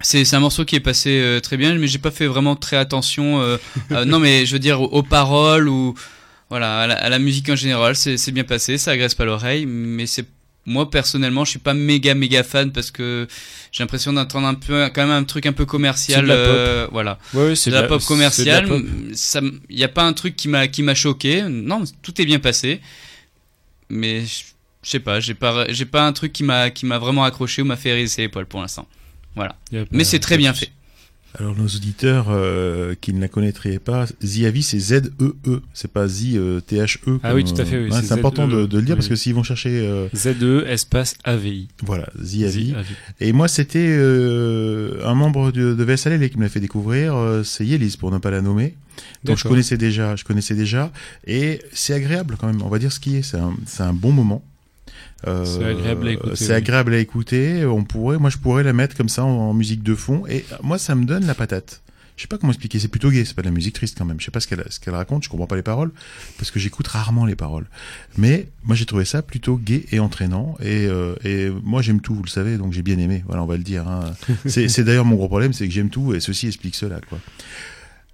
[0.00, 2.76] C'est un morceau qui est passé euh, très bien, mais j'ai pas fait vraiment très
[2.76, 3.40] attention.
[3.40, 3.56] euh,
[3.92, 5.94] euh, non, mais je veux dire aux, aux paroles ou
[6.50, 9.66] Voilà, à la, à la musique en général, c'est bien passé, ça agresse pas l'oreille,
[9.66, 10.26] mais c'est
[10.66, 13.28] moi personnellement, je suis pas méga méga fan parce que
[13.70, 16.22] j'ai l'impression d'entendre un peu quand même un truc un peu commercial.
[16.22, 16.44] De la pop.
[16.48, 18.64] euh, voilà, Ouais, ouais, c'est de la pop commerciale.
[18.66, 18.86] de la pop.
[19.14, 21.42] Ça, il y a pas un truc qui m'a qui m'a choqué.
[21.42, 22.80] Non, tout est bien passé,
[23.88, 24.44] mais je
[24.82, 27.62] je sais pas, j'ai pas j'ai pas un truc qui m'a qui m'a vraiment accroché
[27.62, 28.86] ou m'a fait hérisser les poils pour l'instant.
[29.36, 30.70] Voilà, a mais c'est très bien fait.
[31.36, 37.18] Alors nos auditeurs euh, qui ne la connaîtraient pas, Ziavi c'est Z-E-E, c'est pas Z-T-H-E.
[37.24, 38.98] Ah oui, tout à fait, oui, Ouais, c'est important de, de le dire oui.
[38.98, 41.66] parce que s'ils vont chercher, euh, ZE espace AVI.
[41.82, 42.66] voilà, Ziavi.
[42.66, 42.94] Zi- AVI.
[43.18, 47.42] Et moi c'était euh, un membre de, de VSLL qui me l'a fait découvrir, euh,
[47.42, 48.74] c'est Yélis pour ne pas la nommer.
[49.24, 50.92] Donc je connaissais déjà, je connaissais déjà,
[51.26, 52.62] et c'est agréable quand même.
[52.62, 54.44] On va dire ce qui est, c'est un, c'est un bon moment.
[55.26, 56.52] Euh, C'est agréable à écouter, C'est oui.
[56.52, 57.64] agréable à écouter.
[57.66, 60.44] On pourrait, moi je pourrais la mettre comme ça en, en musique de fond, et
[60.62, 61.80] moi ça me donne la patate.
[62.16, 64.04] Je sais pas comment expliquer, c'est plutôt gay, c'est pas de la musique triste quand
[64.04, 64.20] même.
[64.20, 65.90] Je sais pas ce qu'elle ce qu'elle raconte, je comprends pas les paroles
[66.38, 67.66] parce que j'écoute rarement les paroles.
[68.16, 72.14] Mais moi j'ai trouvé ça plutôt gay et entraînant et, euh, et moi j'aime tout,
[72.14, 73.24] vous le savez, donc j'ai bien aimé.
[73.26, 73.88] Voilà, on va le dire.
[73.88, 74.14] Hein.
[74.46, 77.18] C'est c'est d'ailleurs mon gros problème, c'est que j'aime tout et ceci explique cela quoi.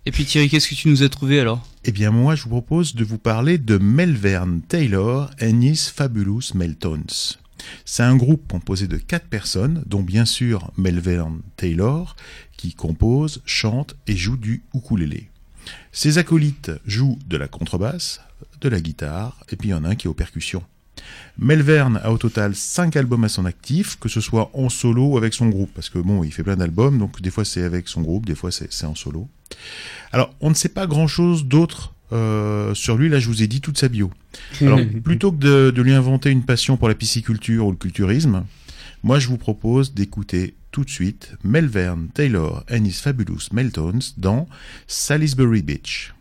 [0.06, 1.66] Et puis Thierry, qu'est-ce que tu nous as trouvé alors?
[1.84, 6.54] Eh bien, moi, je vous propose de vous parler de Melvern Taylor and His Fabulous
[6.54, 7.36] Meltones.
[7.84, 12.16] C'est un groupe composé de quatre personnes, dont bien sûr Melvern Taylor,
[12.56, 15.28] qui compose, chante et joue du ukulélé.
[15.92, 18.22] Ses acolytes jouent de la contrebasse,
[18.62, 20.62] de la guitare, et puis il y en a un qui est aux percussions.
[21.38, 25.16] Melvern a au total 5 albums à son actif, que ce soit en solo ou
[25.16, 27.88] avec son groupe, parce que bon, il fait plein d'albums, donc des fois c'est avec
[27.88, 29.28] son groupe, des fois c'est en solo.
[30.12, 33.08] Alors, on ne sait pas grand-chose d'autre euh, sur lui.
[33.08, 34.10] Là, je vous ai dit toute sa bio.
[34.60, 38.44] Alors, plutôt que de, de lui inventer une passion pour la pisciculture ou le culturisme,
[39.02, 44.46] moi, je vous propose d'écouter tout de suite Melvern Taylor and his Fabulous Meltones dans
[44.86, 46.12] Salisbury Beach.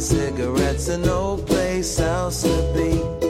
[0.00, 3.29] Cigarettes, and no place else to be.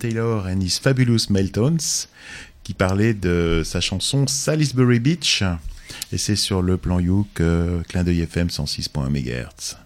[0.00, 1.76] Taylor and His Fabulous Meltons,
[2.64, 5.42] qui parlait de sa chanson Salisbury Beach.
[6.12, 9.76] Et c'est sur le plan Youk, euh, clin d'œil FM 106.1 MHz.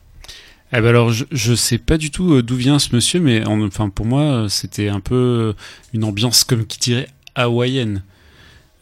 [0.77, 3.45] Eh ben alors, je, je sais pas du tout euh, d'où vient ce monsieur, mais
[3.47, 5.53] en- enfin pour moi, euh, c'était un peu euh,
[5.93, 8.03] une ambiance comme qui dirait hawaïenne,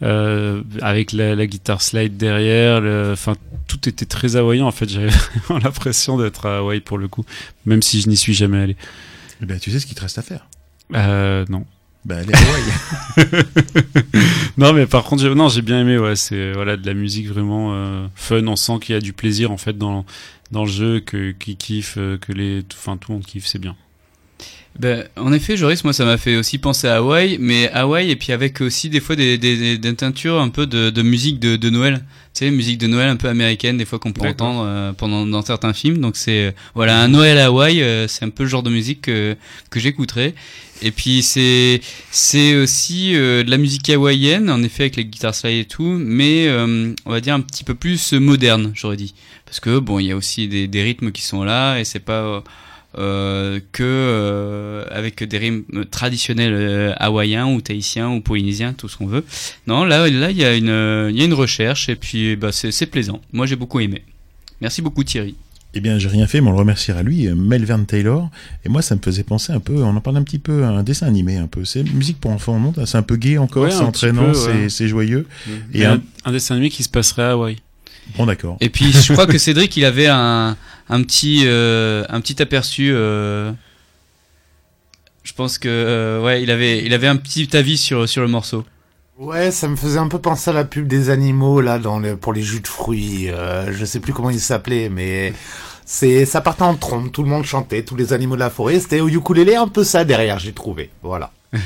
[0.03, 2.81] euh, avec la, la guitare slide derrière.
[2.81, 3.35] le- Enfin,
[3.69, 4.65] tout était très hawaïen.
[4.65, 5.09] En fait, j'avais
[5.49, 7.25] vraiment l'impression d'être à Hawaï pour le coup,
[7.67, 8.77] même si je n'y suis jamais allé.
[9.43, 10.47] Eh ben, tu sais ce qu'il te reste à faire
[10.95, 11.65] Euh, non.
[12.11, 12.25] À Hawaï.
[14.59, 15.99] Non, mais par contre, j'ai- non, j'ai bien aimé.
[15.99, 18.47] Ouais, c'est voilà de la musique vraiment euh, fun.
[18.47, 20.05] On sent qu'il y a du plaisir en fait dans
[20.51, 23.59] dans le jeu, que qui kiffe, euh, que les, enfin tout le monde kiffe, c'est
[23.61, 23.75] bien.
[24.79, 28.17] Ben, en effet, Joris, moi, ça m'a fait aussi penser à Hawaï, mais Hawaï, et
[28.17, 31.39] puis avec aussi des fois des, des, des, des teintures un peu de, de musique
[31.39, 32.03] de, de Noël.
[32.35, 34.47] Tu sais, musique de Noël un peu américaine, des fois qu'on peut D'accord.
[34.49, 35.99] entendre euh, pendant dans certains films.
[35.99, 38.71] Donc c'est euh, voilà un Noël à Hawaï, euh, c'est un peu le genre de
[38.71, 39.37] musique que
[39.69, 40.35] que j'écouterais.
[40.83, 41.81] Et puis c'est
[42.11, 45.85] c'est aussi euh, de la musique hawaïenne, en effet avec les guitares slide et tout,
[45.85, 49.15] mais euh, on va dire un petit peu plus moderne, j'aurais dit,
[49.47, 52.43] parce que bon, il y a aussi des, rythmes qui sont là et c'est pas
[52.99, 59.07] euh, que euh, avec des rythmes traditionnels hawaïens ou tahitiens ou polynésiens, tout ce qu'on
[59.07, 59.25] veut.
[59.69, 62.51] Non, là, là, il y a une, il y a une recherche et puis bah,
[62.51, 63.21] c'est plaisant.
[63.33, 64.03] Moi, j'ai beaucoup aimé.
[64.61, 65.37] Merci beaucoup Thierry.
[65.75, 68.29] Eh bien, j'ai rien fait, mais on le remerciera lui, euh, Melvern Taylor.
[68.65, 70.69] Et moi, ça me faisait penser un peu, on en parle un petit peu, à
[70.69, 71.65] un dessin animé un peu.
[71.65, 72.75] C'est musique pour enfants, non?
[72.85, 74.35] C'est un peu gay encore, Ouais, c'est entraînant, ouais.
[74.35, 75.27] c'est c'est joyeux.
[75.73, 77.57] Et Et un- un, un dessin animé qui se passerait à Hawaï.
[78.19, 78.59] Bon, d'accord.
[78.61, 80.57] Et puis, je crois que Cédric, il avait un,
[80.91, 82.91] un petit, euh, un petit aperçu.
[82.93, 83.51] euh,
[85.23, 88.29] je pense que, euh, ouais, il avait, il avait un petit avis sur sur le
[88.29, 88.65] morceau.
[89.23, 92.17] Ouais, ça me faisait un peu penser à la pub des animaux là dans le,
[92.17, 93.31] pour les jus de fruits.
[93.31, 95.33] Euh, je sais plus comment il s'appelait, mais
[95.87, 97.13] c'est ça partait en trompe.
[97.13, 98.81] Tout le monde chantait, tous les animaux de la forêt.
[98.81, 100.91] C'était au ukulélé un peu ça derrière, j'ai trouvé.
[101.03, 101.31] Voilà.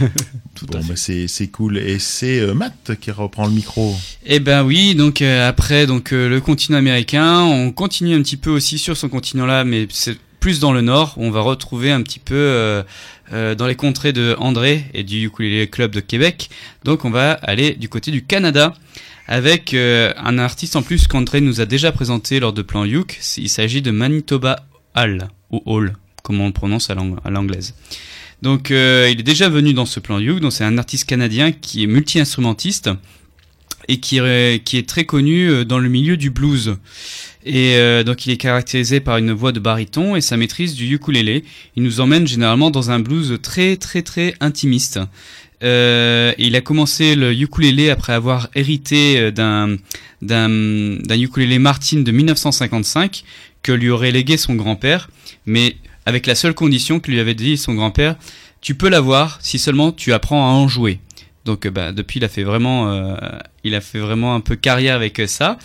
[0.68, 1.78] Bon, bah, c'est c'est cool.
[1.78, 3.94] Et c'est euh, Matt qui reprend le micro.
[4.24, 8.36] Eh ben oui, donc euh, après donc euh, le continent américain, on continue un petit
[8.36, 11.14] peu aussi sur son continent là, mais c'est plus dans le nord.
[11.16, 12.82] où On va retrouver un petit peu
[13.32, 16.50] euh, dans les contrées de André et du Ukulele Club de Québec.
[16.84, 18.74] Donc on va aller du côté du Canada
[19.28, 23.18] avec euh, un artiste en plus qu'André nous a déjà présenté lors de Plan Youk.
[23.36, 27.74] Il s'agit de Manitoba Hall ou Hall, comme on le prononce à l'ang- à l'anglaise.
[28.42, 31.52] Donc euh, il est déjà venu dans ce plan Youk, donc c'est un artiste canadien
[31.52, 32.90] qui est multi-instrumentiste
[33.88, 36.76] et qui, est- très connu dans le milieu du blues.
[37.46, 40.92] Et euh, donc il est caractérisé par une voix de baryton et sa maîtrise du
[40.92, 41.44] ukulélé.
[41.76, 44.98] Il nous emmène généralement dans un blues très très très intimiste.
[45.62, 49.76] Euh, il a commencé le ukulélé après avoir hérité euh, d'un
[50.22, 53.22] d'un d'un ukulélé Martin de 1955
[53.62, 55.08] que lui aurait légué son grand-père,
[55.46, 58.16] mais avec la seule condition que lui avait dit son grand-père,
[58.60, 60.98] tu peux l'avoir si seulement tu apprends à en jouer.
[61.46, 63.16] Donc euh, bah, depuis il a fait vraiment euh,
[63.64, 65.56] il a fait vraiment un peu carrière avec euh, ça.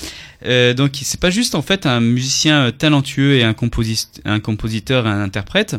[0.43, 5.09] Donc c'est pas juste en fait un musicien talentueux et un, composi- un compositeur et
[5.09, 5.75] un interprète.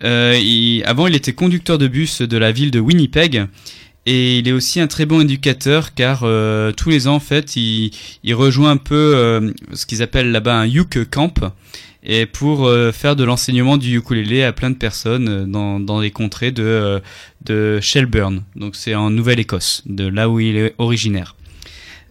[0.00, 3.46] Avant il était conducteur de bus de la ville de Winnipeg
[4.06, 6.26] et il est aussi un très bon éducateur car
[6.76, 7.92] tous les ans en fait il,
[8.34, 11.40] rejoint un peu ce qu'ils appellent là-bas un Uke Camp
[12.04, 16.00] et pour euh, faire de l'enseignement du ukulélé à plein de personnes euh, dans, dans
[16.00, 17.00] les contrées de, euh,
[17.44, 18.42] de Shelburne.
[18.56, 21.34] Donc c'est en Nouvelle-Écosse, de là où il est originaire.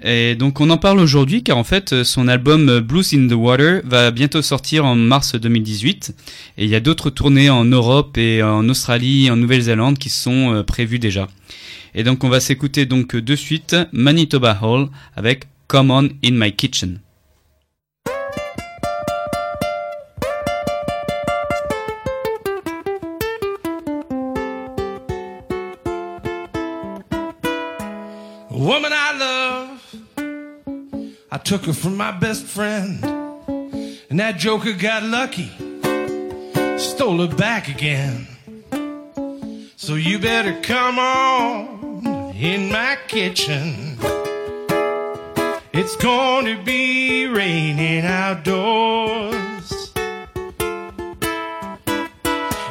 [0.05, 3.81] Et donc on en parle aujourd'hui car en fait son album Blues in the Water
[3.85, 6.13] va bientôt sortir en mars 2018
[6.57, 10.09] et il y a d'autres tournées en Europe et en Australie et en Nouvelle-Zélande qui
[10.09, 11.29] sont prévues déjà.
[11.95, 16.51] Et donc on va s'écouter donc de suite Manitoba Hall avec Come On in My
[16.51, 16.99] Kitchen.
[31.33, 35.49] I took her from my best friend, and that joker got lucky,
[36.77, 38.27] stole her back again.
[39.75, 43.97] So you better come on in my kitchen.
[45.73, 49.91] It's going to be raining outdoors.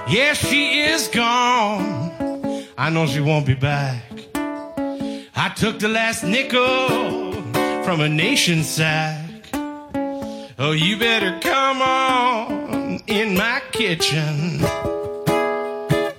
[0.09, 2.65] Yeah, she is gone.
[2.79, 4.05] I know she won't be back.
[5.35, 7.32] I took the last nickel
[7.85, 9.19] from a nation sack.
[9.55, 14.61] Oh, you better come on in my kitchen.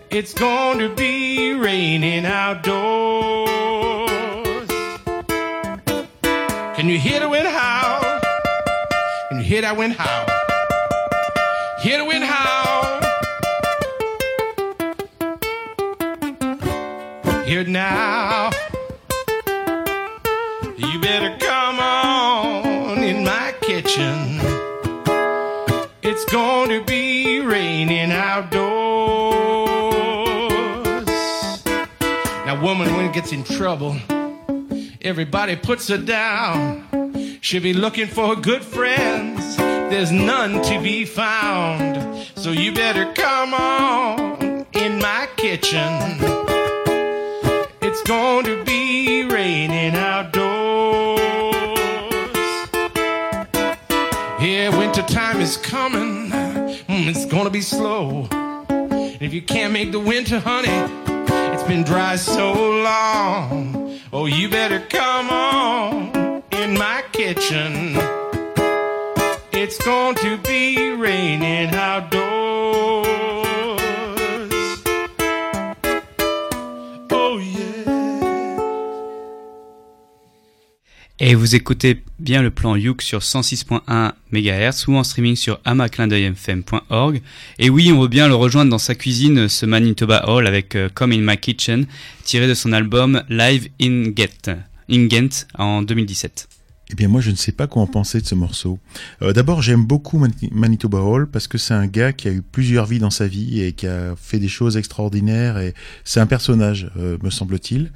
[0.09, 3.47] It's going to be raining outdoors.
[6.75, 8.19] Can you hear the wind howl?
[9.29, 10.25] Can you hear that wind howl?
[11.79, 12.99] Hear the wind howl?
[17.45, 18.49] Here now,
[20.77, 21.42] you better
[26.33, 28.65] To be raining outdoors.
[32.47, 33.95] Now, woman, when it gets in trouble,
[35.03, 37.37] everybody puts her down.
[37.41, 39.57] She'll be looking for good friends.
[39.57, 42.25] There's none to be found.
[42.35, 46.17] So you better come on in my kitchen.
[47.83, 51.19] It's going to be raining outdoors.
[54.41, 56.12] Yeah, winter time is coming.
[57.05, 58.27] It's gonna be slow.
[58.29, 60.69] And if you can't make the winter, honey,
[61.53, 63.99] it's been dry so long.
[64.13, 67.97] Oh, you better come on in my kitchen.
[69.51, 73.02] It's going to be raining outdoors.
[81.25, 87.21] Et vous écoutez bien le plan Youk sur 106.1 MHz ou en streaming sur amaclindeuilfm.org.
[87.59, 90.89] Et oui, on veut bien le rejoindre dans sa cuisine, ce Manitoba Hall avec euh,
[90.93, 91.85] Come in My Kitchen,
[92.25, 94.53] tiré de son album Live in Ghent,
[94.89, 96.49] in Ghent en 2017.
[96.91, 98.77] Eh bien, moi, je ne sais pas quoi en penser de ce morceau.
[99.21, 102.41] Euh, D'abord, j'aime beaucoup Mani- Manitoba Hall parce que c'est un gars qui a eu
[102.41, 105.57] plusieurs vies dans sa vie et qui a fait des choses extraordinaires.
[105.57, 105.73] Et
[106.03, 107.91] c'est un personnage, euh, me semble-t-il.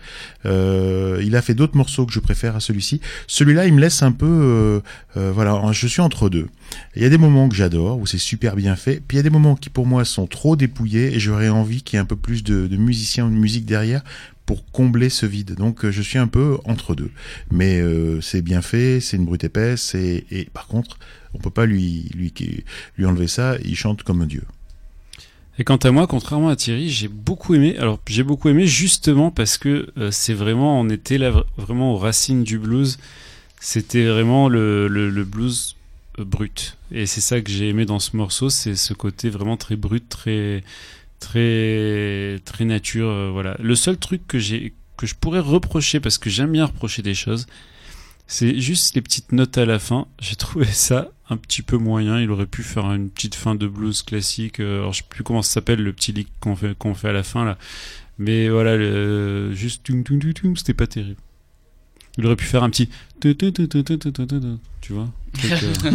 [0.46, 3.02] Euh, il a fait d'autres morceaux que je préfère à celui-ci.
[3.28, 4.82] Celui-là, il me laisse un peu,
[5.16, 6.48] voilà, je suis entre deux.
[6.96, 9.22] Il y a des moments que j'adore où c'est super bien fait, puis il y
[9.22, 12.02] a des moments qui pour moi sont trop dépouillés et j'aurais envie qu'il y ait
[12.02, 14.04] un peu plus de, de musiciens ou de musique derrière
[14.48, 15.54] pour combler ce vide.
[15.54, 17.12] Donc euh, je suis un peu entre deux.
[17.52, 20.98] Mais euh, c'est bien fait, c'est une brute épaisse et, par contre,
[21.36, 22.34] on peut pas lui, lui
[22.98, 24.46] lui enlever ça, il chante comme un dieu.
[25.60, 27.78] Et quant à moi, contrairement à Thierry, j'ai beaucoup aimé.
[27.78, 31.94] Alors, j'ai beaucoup aimé justement parce que euh, c'est vraiment, on était là vra- vraiment
[31.94, 32.98] aux racines du blues.
[33.60, 35.76] C'était vraiment le, le, le blues
[36.18, 36.78] brut.
[36.92, 40.08] Et c'est ça que j'ai aimé dans ce morceau, c'est ce côté vraiment très brut,
[40.08, 40.64] très,
[41.20, 46.18] très très nature euh, voilà le seul truc que j'ai que je pourrais reprocher parce
[46.18, 47.48] que j'aime bien reprocher des choses
[48.28, 52.20] c'est juste les petites notes à la fin j'ai trouvé ça un petit peu moyen
[52.20, 55.42] il aurait pu faire une petite fin de blues classique alors je sais plus comment
[55.42, 57.58] ça s'appelle le petit lick qu'on fait qu'on fait à la fin là
[58.20, 59.90] mais voilà le, juste
[60.56, 61.20] c'était pas terrible
[62.18, 62.90] il aurait pu faire un petit
[64.82, 65.10] tu vois
[65.44, 65.92] donc, euh...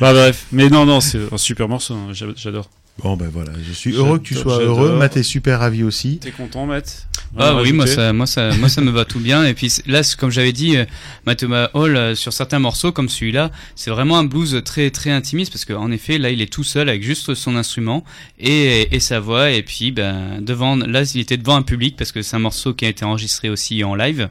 [0.00, 2.12] bah bref mais non non c'est un super morceau hein.
[2.12, 2.70] j'adore
[3.02, 4.96] Bon ben voilà, je suis heureux que tu sois heureux.
[4.96, 6.18] Matt est super ravi aussi.
[6.18, 7.06] T'es content, Matt?
[7.36, 9.44] Ah oui, moi ça, moi ça, moi ça me va tout bien.
[9.44, 10.86] Et puis là, comme j'avais dit, euh,
[11.26, 15.52] Matoma Hall euh, sur certains morceaux comme celui-là, c'est vraiment un blues très très intimiste
[15.52, 18.02] parce qu'en effet, là, il est tout seul avec juste son instrument
[18.38, 19.50] et, et sa voix.
[19.50, 22.72] Et puis, ben devant, là, il était devant un public parce que c'est un morceau
[22.72, 24.30] qui a été enregistré aussi en live.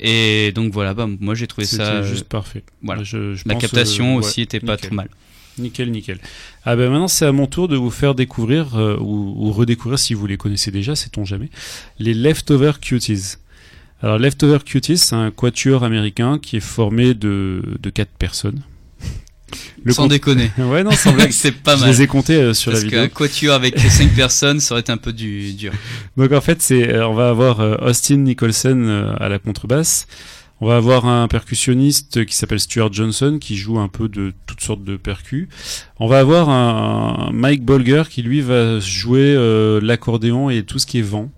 [0.00, 1.82] Et donc voilà, bah, moi j'ai trouvé ça.
[1.82, 2.64] euh, juste parfait.
[2.82, 3.04] voilà.
[3.04, 4.88] Je- je La pense, captation euh, aussi ouais, était pas nickel.
[4.88, 5.08] trop mal.
[5.60, 6.18] Nickel, nickel.
[6.64, 9.98] Ah ben maintenant c'est à mon tour de vous faire découvrir euh, ou, ou redécouvrir
[9.98, 11.48] si vous les connaissez déjà, sait-on jamais,
[11.98, 13.36] les Leftover Cuties.
[14.02, 18.60] Alors Leftover Cuties, c'est un quatuor américain qui est formé de, de quatre personnes.
[19.88, 20.50] Sans con- déconner.
[20.58, 21.30] Ouais non, sans blague.
[21.32, 21.90] c'est pas Je mal.
[21.90, 23.02] les ai comptés euh, sur Parce la vidéo.
[23.02, 25.72] qu'un quatuor avec 5 personnes, ça aurait été un peu du, dur.
[26.16, 30.06] Donc en fait, c'est euh, on va avoir Austin Nicholson à la contrebasse.
[30.62, 34.60] On va avoir un percussionniste qui s'appelle Stuart Johnson qui joue un peu de toutes
[34.60, 35.48] sortes de percus.
[35.98, 40.78] On va avoir un, un Mike Bolger qui lui va jouer euh, l'accordéon et tout
[40.78, 41.30] ce qui est vent.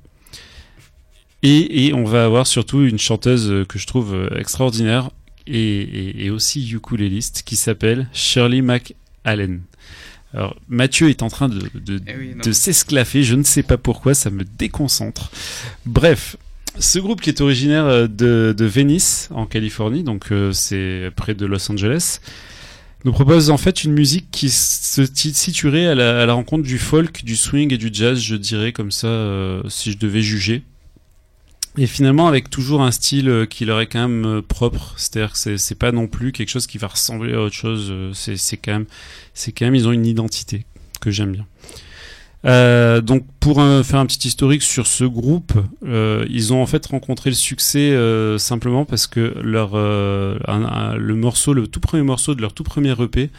[1.44, 5.10] Et, et on va avoir surtout une chanteuse euh, que je trouve euh, extraordinaire
[5.46, 9.62] et, et, et aussi ukuléliste qui s'appelle Shirley McAllen.
[10.34, 12.42] Alors Mathieu est en train de, de, Eh oui, non.
[12.44, 15.30] de s'esclaffer, je ne sais pas pourquoi, ça me déconcentre.
[15.84, 16.36] Bref,
[16.78, 21.34] ce groupe qui est originaire euh, de, de Venice, en Californie, donc euh, c'est près
[21.34, 22.20] de Los Angeles,
[23.04, 27.36] nous propose en fait une musique qui se situerait à la, rencontre du folk, du
[27.36, 30.62] swing et du jazz, je dirais comme ça, euh, si je devais juger.
[31.78, 35.74] Et finalement, avec toujours un style qui leur est quand même propre, c'est-à-dire que c'est-
[35.74, 37.92] pas non plus quelque chose qui va ressembler à autre chose.
[38.12, 38.86] c'est quand même,
[39.32, 40.66] c'est quand même, ils ont une identité
[41.00, 41.46] que j'aime bien.
[42.44, 45.52] Euh, donc pour faire un petit historique sur ce groupe,
[45.84, 50.38] euh, ils ont en fait rencontré le succès euh, simplement parce que leur euh,
[50.96, 53.30] le morceau, le tout premier morceau de leur tout premier EP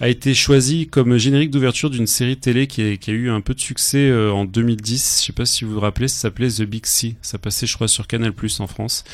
[0.00, 3.60] a été choisi comme générique d'ouverture d'une série télé qui a, eu un peu de
[3.60, 5.20] succès euh, en 2010.
[5.20, 7.16] Je sais pas si vous vous rappelez, ça s'appelait The Big Sea.
[7.22, 9.04] Ça passait, je crois, sur Canal en France.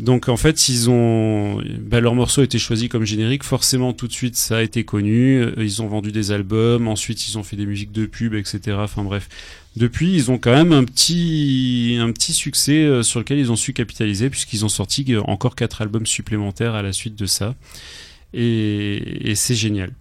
[0.00, 3.44] Donc en fait, ils ont, bah, leur morceau a été choisi comme générique.
[3.44, 5.42] Forcément, tout de suite, ça a été connu.
[5.42, 6.88] Euh, Ils ont vendu des albums.
[6.88, 8.78] Ensuite, ils ont fait des musiques de pub, etc.
[8.80, 9.28] Enfin bref.
[9.76, 13.56] Depuis, ils ont quand même un petit, un petit succès euh, sur lequel ils ont
[13.56, 17.54] su capitaliser puisqu'ils ont sorti euh, encore quatre albums supplémentaires à la suite de ça.
[18.34, 19.92] Et, c'est génial.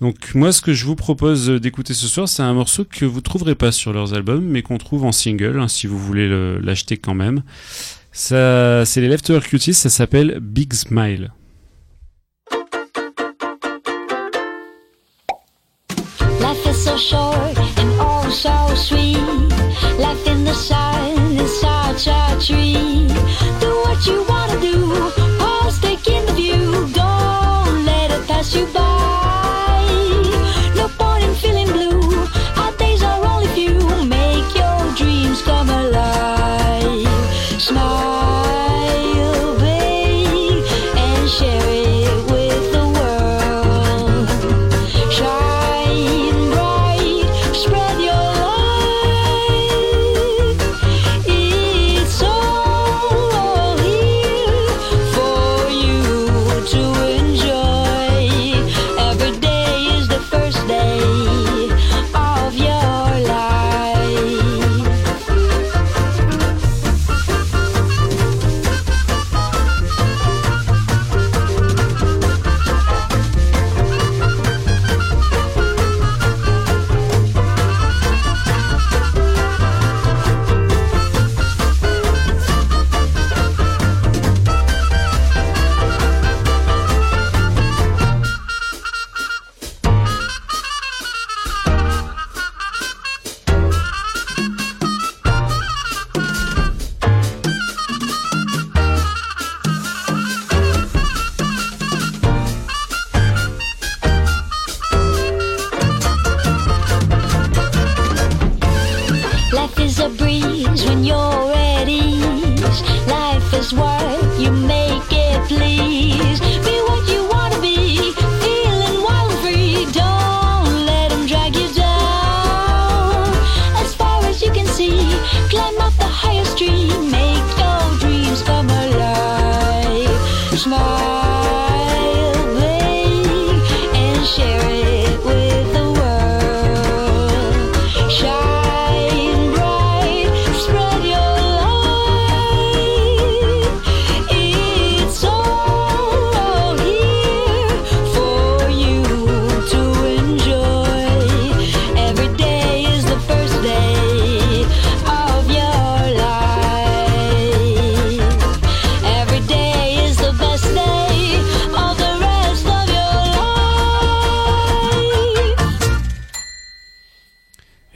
[0.00, 3.22] Donc moi, ce que je vous propose d'écouter ce soir, c'est un morceau que vous
[3.22, 6.58] trouverez pas sur leurs albums, mais qu'on trouve en single, hein, si vous voulez le-
[6.58, 7.42] l'acheter quand même.
[8.18, 11.34] Ça, c'est les Leftover Cuties, ça s'appelle Big Smile.
[16.40, 17.45] Life is so short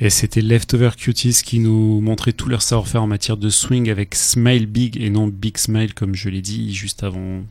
[0.03, 4.15] Et c'était Leftover Cuties qui nous montrait tout leur savoir-faire en matière de swing avec
[4.15, 7.43] Smile Big et non Big Smile comme je l'ai dit juste avant.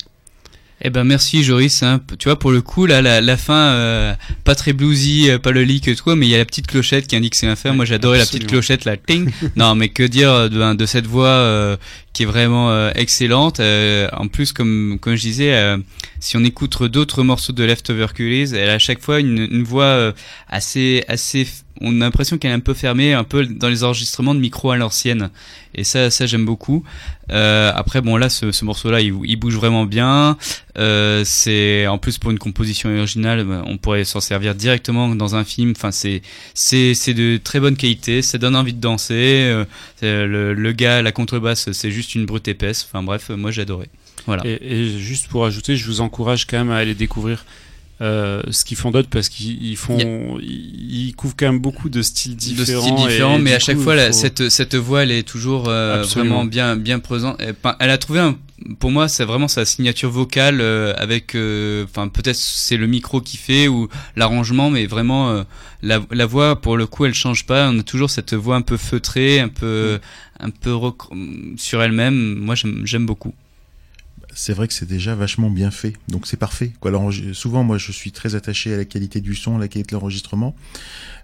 [0.82, 2.02] Eh ben merci Joris, hein.
[2.18, 4.14] tu vois pour le coup là la, la fin euh,
[4.46, 6.68] pas très bluesy, euh, pas le lit que toi, mais il y a la petite
[6.68, 7.76] clochette qui indique c'est un faire.
[7.76, 9.30] Moi j'adorais la petite clochette là, ting.
[9.56, 11.76] non mais que dire de, de cette voix euh,
[12.14, 13.60] qui est vraiment excellente.
[13.60, 15.76] En plus comme comme je disais,
[16.20, 19.64] si on écoute d'autres morceaux de Leftover Cuties, elle a à chaque fois une, une
[19.64, 20.14] voix
[20.48, 21.46] assez assez
[21.82, 24.72] on a l'impression qu'elle est un peu fermée, un peu dans les enregistrements de micro
[24.72, 25.30] à l'ancienne.
[25.76, 26.84] Et ça, ça j'aime beaucoup.
[27.32, 30.38] Euh, après, bon là, ce, ce morceau-là, il, bouge vraiment bien.
[30.78, 35.36] Euh, c'est en plus pour une composition originale, bah, on pourrait s'en servir directement dans
[35.36, 35.74] un film.
[35.76, 36.22] Enfin, c'est
[36.54, 38.22] c'est c'est de très bonne qualité.
[38.22, 39.14] Ça donne envie de danser.
[39.44, 39.66] Euh,
[40.02, 42.88] le, le gars, la contrebasse, c'est juste une brute épaisse.
[42.90, 43.88] Enfin bref, moi adoré.
[44.26, 44.44] Voilà.
[44.46, 47.46] Et, et juste pour ajouter, je vous encourage quand même à aller découvrir
[48.02, 51.90] euh, ce qu'ils font d'autre parce qu'ils ils font, ils, ils couvrent quand même beaucoup
[51.90, 52.82] de styles de différents.
[52.82, 55.28] styles et- différents, et mais à chaque coup, fois, faut- cette, cette voix, elle est
[55.28, 57.42] toujours euh, vraiment bien, bien présente.
[57.80, 58.38] Elle, a trouvé, un,
[58.80, 63.20] pour moi, c'est vraiment sa signature vocale euh, avec, euh, enfin, peut-être c'est le micro
[63.20, 65.44] qui fait ou l'arrangement, mais vraiment
[65.82, 67.70] la, la voix, pour le coup, elle change pas.
[67.70, 70.00] On a toujours cette voix un peu feutrée, un peu,
[70.40, 70.76] un peu
[71.58, 72.36] sur elle-même.
[72.36, 73.34] Moi, j'aime beaucoup.
[74.40, 75.94] C'est vrai que c'est déjà vachement bien fait.
[76.08, 76.72] Donc c'est parfait.
[77.34, 79.96] Souvent, moi, je suis très attaché à la qualité du son, à la qualité de
[80.00, 80.56] l'enregistrement,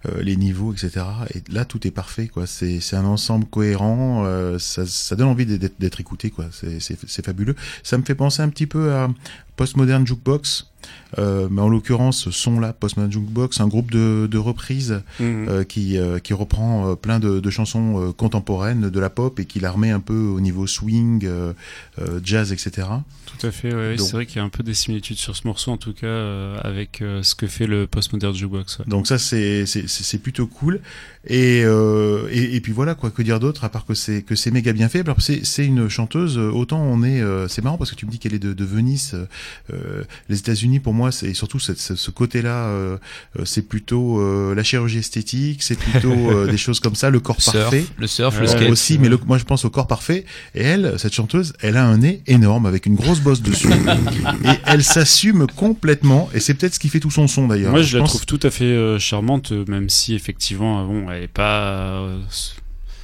[0.05, 1.05] euh, les niveaux, etc.
[1.33, 2.27] Et là, tout est parfait.
[2.27, 4.25] Quoi, c'est un ensemble cohérent.
[4.25, 6.29] euh, ça, ça donne envie d'être écouté.
[6.29, 7.55] Quoi, c'est fabuleux.
[7.83, 9.09] Ça me fait penser un petit peu à
[9.55, 10.67] Postmodern Jukebox.
[11.17, 15.45] Euh, mais en l'occurrence, ce son-là, Postman Jukebox, un groupe de, de reprises Mhm.
[15.47, 19.39] euh, qui, euh, qui reprend euh, plein de, de chansons euh, contemporaines de la pop
[19.39, 21.53] et qui la remet un peu au niveau swing, euh,
[21.99, 22.87] euh, jazz, etc.
[23.25, 23.95] Tout à fait, ouais.
[23.97, 26.05] C'est vrai qu'il y a un peu des similitudes sur ce morceau, en tout cas,
[26.07, 28.79] euh, avec euh, ce que fait le Postmodern Jukebox.
[28.79, 28.85] ouais.
[28.87, 30.81] Donc ça, c'est c'est- c'est c'est plutôt cool.
[31.27, 34.35] Et, euh, et, et puis voilà, quoi que dire d'autre, à part que c'est que
[34.35, 34.99] c'est méga bien fait.
[34.99, 37.21] Alors c'est c'est une chanteuse, euh, autant on est...
[37.21, 39.11] euh, c'est marrant parce que tu me dis qu'elle est de, de Venise.
[39.15, 39.25] euh,
[39.73, 42.97] euh, les États-Unis, pour moi, c'est surtout cette- ce, ce côté-là, euh,
[43.39, 47.19] euh, c'est plutôt euh, la chirurgie esthétique, c'est plutôt euh, des choses comme ça, le
[47.19, 47.85] corps Le surf, parfait.
[47.97, 48.69] le surf, le skate.
[48.69, 50.25] aussi, mais le- moi je pense au corps parfait.
[50.53, 53.69] Et elle, cette chanteuse, elle a un nez énorme avec une grosse bosse dessus.
[54.45, 56.29] et elle s'assume complètement.
[56.33, 57.71] Et c'est peut-être ce qui fait tout son son d'ailleurs.
[57.71, 61.14] Moi, je, la pense- trouve tout à fait euh, charmante, même si effectivement, bon, elle
[61.33, 61.61] pas.
[61.99, 62.17] euh,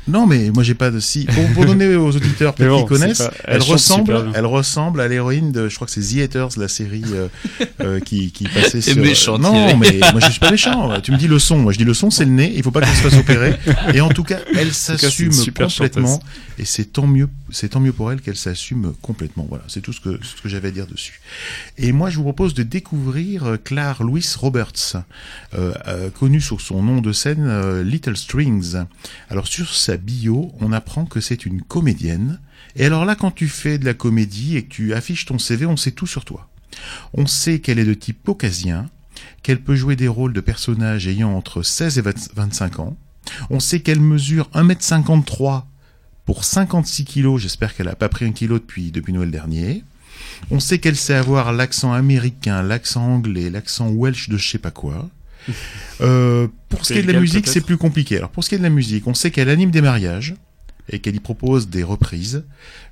[0.07, 1.26] Non, mais moi j'ai pas de si.
[1.26, 5.07] Pour, pour donner aux auditeurs peut-être bon, qui connaissent, pas- elle, ressemble, elle ressemble à
[5.07, 7.28] l'héroïne de, je crois que c'est The Haters, la série euh,
[7.82, 8.95] euh, qui, qui passait sur.
[8.97, 9.78] méchant, non, Thierry.
[9.78, 10.99] mais moi je suis pas méchant.
[11.01, 12.51] Tu me dis le son, moi je dis le son, c'est le nez.
[12.55, 13.55] Il faut pas qu'elle se fasse opérer.
[13.93, 15.70] Et en tout cas, elle s'assume complètement.
[15.70, 16.20] chanteuse.
[16.57, 19.45] Et c'est tant mieux, c'est tant mieux pour elle qu'elle s'assume complètement.
[19.47, 21.22] Voilà, c'est tout ce que j'avais à dire dessus.
[21.78, 24.97] Et moi, je vous propose de découvrir euh, Claire Louise Roberts,
[25.54, 28.78] euh, euh, connue sous son nom de scène Little Strings.
[29.30, 32.39] Alors sur sa bio, on apprend que c'est une comédienne.
[32.76, 35.66] Et alors là, quand tu fais de la comédie et que tu affiches ton CV,
[35.66, 36.49] on sait tout sur toi.
[37.14, 38.89] On sait qu'elle est de type caucasien,
[39.43, 42.97] qu'elle peut jouer des rôles de personnages ayant entre 16 et 20 25 ans.
[43.49, 45.66] On sait qu'elle mesure 1m53
[46.32, 47.42] pour 56 kilos.
[47.42, 49.84] J'espère qu'elle a pas pris un kilo depuis, depuis Noël dernier.
[50.50, 54.72] On sait qu'elle sait avoir l'accent américain, l'accent anglais, l'accent welsh de je sais pas
[54.72, 55.10] quoi.
[56.00, 58.16] Euh, pour ce qui est de la musique, c'est plus compliqué.
[58.16, 60.36] Alors pour ce qui est de la musique, on sait qu'elle anime des mariages
[60.92, 62.44] et qu'elle y propose des reprises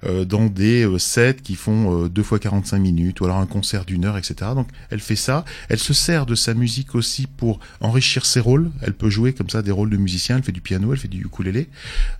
[0.06, 3.46] euh, dans des euh, sets qui font euh, 2 fois 45 minutes ou alors un
[3.46, 4.52] concert d'une heure, etc.
[4.56, 5.46] Donc elle fait ça.
[5.68, 8.72] Elle se sert de sa musique aussi pour enrichir ses rôles.
[8.82, 10.38] Elle peut jouer comme ça des rôles de musicien.
[10.38, 11.70] Elle fait du piano, elle fait du ukulélé.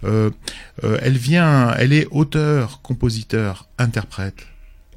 [0.04, 4.46] Elle vient, elle est auteur, compositeur, interprète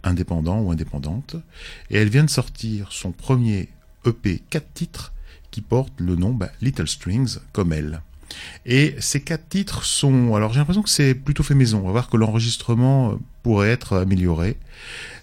[0.04, 1.36] indépendant ou indépendante,
[1.90, 3.68] et elle vient de sortir son premier
[4.04, 5.12] EP 4 titres
[5.50, 8.02] qui porte le nom bah, Little Strings comme elle.
[8.66, 11.80] Et ces quatre titres sont, alors j'ai l'impression que c'est plutôt fait maison.
[11.80, 14.56] On va voir que l'enregistrement euh, pourrait être amélioré,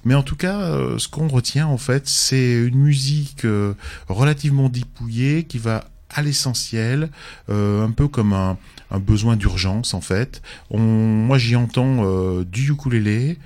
[0.05, 3.73] mais en tout cas, euh, ce qu'on retient en fait, c'est une musique euh,
[4.07, 7.11] relativement dépouillée qui va à l'essentiel,
[7.49, 8.57] un peu comme un,
[8.99, 10.41] besoin d'urgence en fait.
[10.71, 13.37] Moi j'y entends du ukulélé,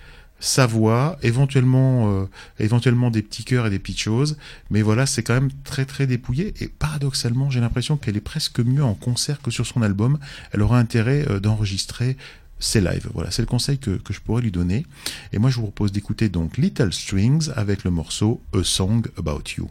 [0.44, 2.28] sa voix, éventuellement,
[2.60, 4.38] euh, des petits chœurs et des petites choses,
[4.70, 8.60] mais voilà, c'est quand même très très dépouillé et paradoxalement, j'ai l'impression qu'elle est presque
[8.60, 10.20] mieux en concert que sur son album.
[10.52, 12.18] Elle aura intérêt euh, d'enregistrer
[12.60, 13.10] ses lives.
[13.14, 14.86] Voilà, c'est le conseil que, que je pourrais lui donner.
[15.32, 19.44] Et moi, je vous propose d'écouter donc Little Strings avec le morceau A Song About
[19.58, 19.70] You.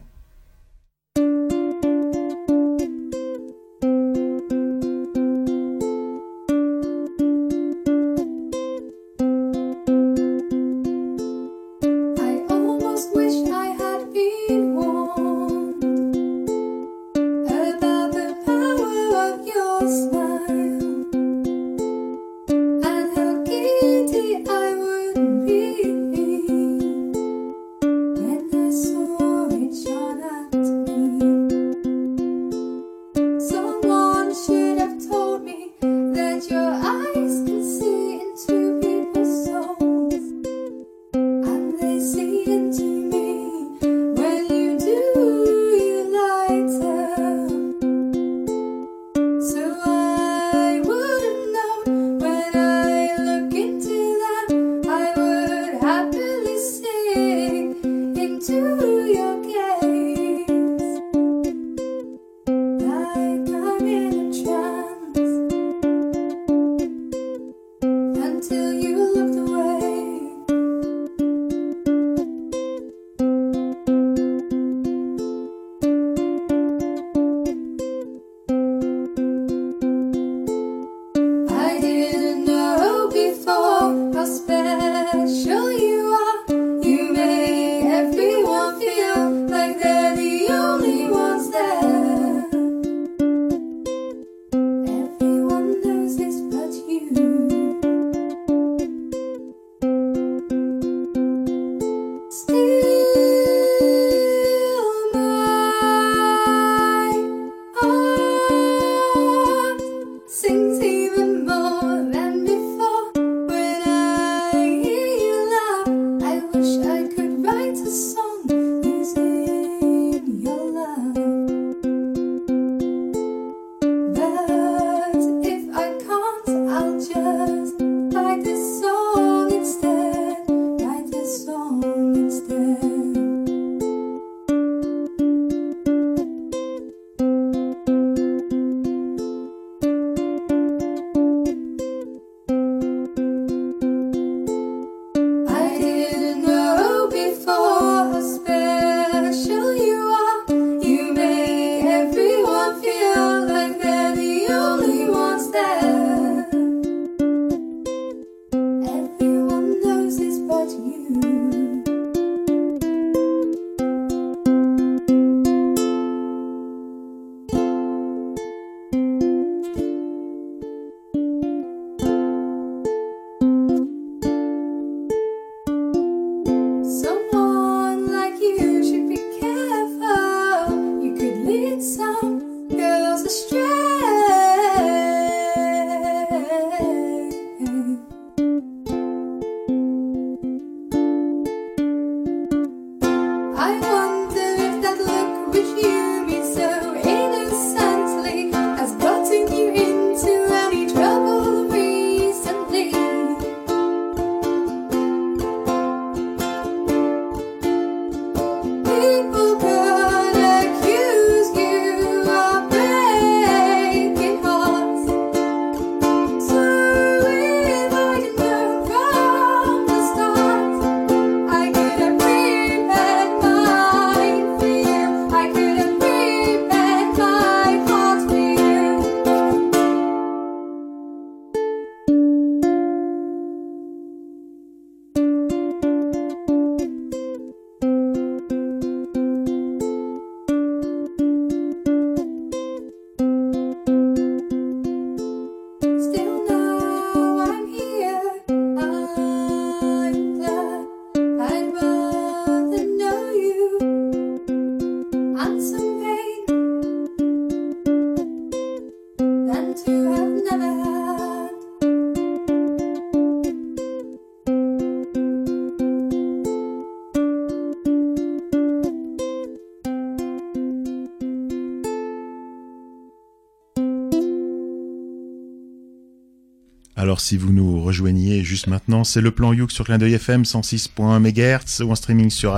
[277.22, 281.20] Si vous nous rejoignez juste maintenant, c'est le plan Youk sur Clin d'œil FM 106.1
[281.20, 282.56] MHz ou en streaming sur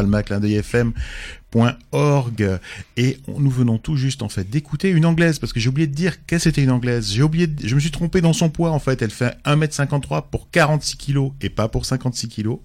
[1.55, 2.59] alma.clindeuilfm.org
[2.97, 5.95] et nous venons tout juste en fait d'écouter une anglaise parce que j'ai oublié de
[5.95, 7.13] dire qu'elle c'était une anglaise.
[7.13, 9.03] J'ai oublié, de- je me suis trompé dans son poids en fait.
[9.03, 12.59] Elle fait 1m53 pour 46 kilos et pas pour 56 kilos.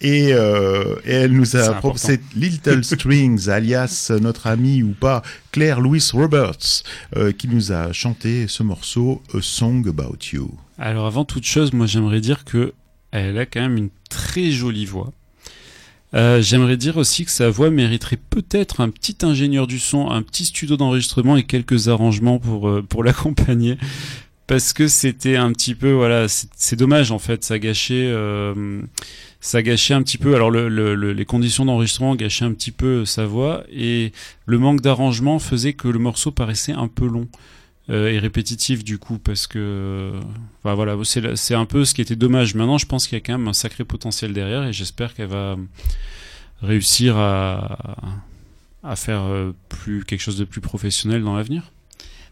[0.00, 5.22] Et, euh, et elle nous a proposé Little Strings alias notre amie ou pas
[5.52, 6.82] Claire Louise Roberts
[7.16, 10.50] euh, qui nous a chanté ce morceau A Song About You.
[10.78, 12.72] Alors avant toute chose, moi j'aimerais dire que
[13.10, 15.12] elle a quand même une très jolie voix.
[16.14, 20.22] Euh, j'aimerais dire aussi que sa voix mériterait peut-être un petit ingénieur du son, un
[20.22, 23.76] petit studio d'enregistrement et quelques arrangements pour euh, l'accompagner,
[24.46, 28.80] parce que c'était un petit peu voilà, c'est dommage en fait, ça gâchait euh,
[29.40, 30.34] ça gâchait un petit peu.
[30.36, 34.12] Alors le, le- le- les conditions d'enregistrement gâchaient un petit peu sa voix et
[34.46, 37.26] le manque d'arrangement faisait que le morceau paraissait un peu long
[37.88, 40.12] euh, et répétitif du coup parce que
[40.64, 43.38] voilà c'est un peu ce qui était dommage maintenant je pense qu'il y a quand
[43.38, 45.56] même un sacré potentiel derrière et j'espère qu'elle va
[46.62, 47.96] réussir à
[48.86, 51.72] à faire euh, plus quelque chose de plus professionnel dans l'avenir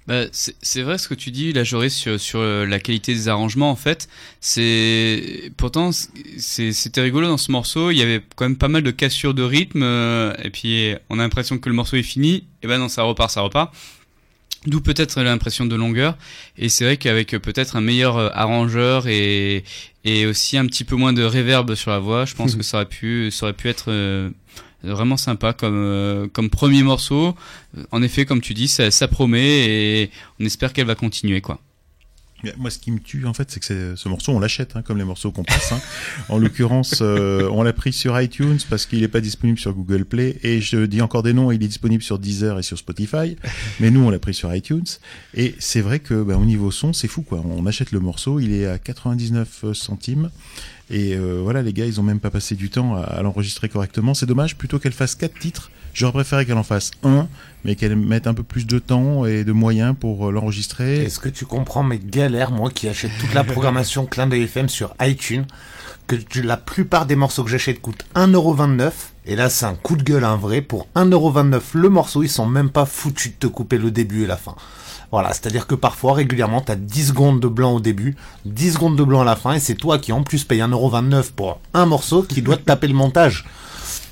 [0.07, 3.29] Bah, c'est vrai ce que tu dis, là, Joris, sur, sur euh, la qualité des
[3.29, 4.09] arrangements, en fait.
[4.41, 7.91] C'est pourtant c'était rigolo dans ce morceau.
[7.91, 11.19] Il y avait quand même pas mal de cassures de rythme, euh, et puis on
[11.19, 12.45] a l'impression que le morceau est fini.
[12.63, 13.75] Et ben non, ça repart, ça repart.
[14.67, 16.17] D'où peut-être l'impression de longueur.
[16.57, 19.65] Et c'est vrai qu'avec euh, peut-être un meilleur euh, arrangeur et
[20.05, 22.79] et aussi un petit peu moins de réverb sur la voix, je pense que ça
[22.79, 24.31] aurait pu ça aurait pu être euh,
[24.83, 27.35] vraiment sympa comme euh, comme premier morceau.
[27.91, 30.11] En effet, comme tu dis, ça, ça promet et
[30.41, 31.59] on espère qu'elle va continuer quoi.
[32.59, 34.99] Moi, ce qui me tue, en fait, c'est que ce morceau, on l'achète, hein, comme
[34.99, 35.73] les morceaux qu'on passe.
[35.73, 35.81] hein.
[36.29, 40.05] En l'occurrence, euh, on l'a pris sur iTunes parce qu'il n'est pas disponible sur Google
[40.05, 40.39] Play.
[40.43, 43.37] Et je dis encore des noms, il est disponible sur Deezer et sur Spotify.
[43.81, 44.85] Mais nous, on l'a pris sur iTunes.
[45.35, 47.43] Et c'est vrai que, bah, au niveau son, c'est fou, quoi.
[47.45, 50.31] On achète le morceau, il est à 99 centimes.
[50.91, 53.69] Et euh, voilà, les gars, ils ont même pas passé du temps à, à l'enregistrer
[53.71, 54.13] correctement.
[54.13, 57.27] C'est dommage, plutôt qu'elle fasse quatre titres, j'aurais préféré qu'elle en fasse un,
[57.65, 61.05] mais qu'elle mette un peu plus de temps et de moyens pour euh, l'enregistrer.
[61.05, 64.69] Est-ce que tu comprends mes galères, moi qui achète toute la programmation Clin d'œil FM
[64.69, 65.47] sur iTunes,
[66.07, 68.93] que tu- la plupart des morceaux que j'achète coûtent 1,29€,
[69.27, 72.47] et là c'est un coup de gueule, un vrai, pour 1,29€ le morceau, ils sont
[72.47, 74.55] même pas foutus de te couper le début et la fin.
[75.13, 78.17] Voilà, c'est-à-dire que parfois, régulièrement, t'as 10 secondes de blanc au début,
[78.47, 81.31] 10 secondes de blanc à la fin, et c'est toi qui en plus paye 1,29€
[81.37, 83.45] pour un morceau qui doit te taper le montage.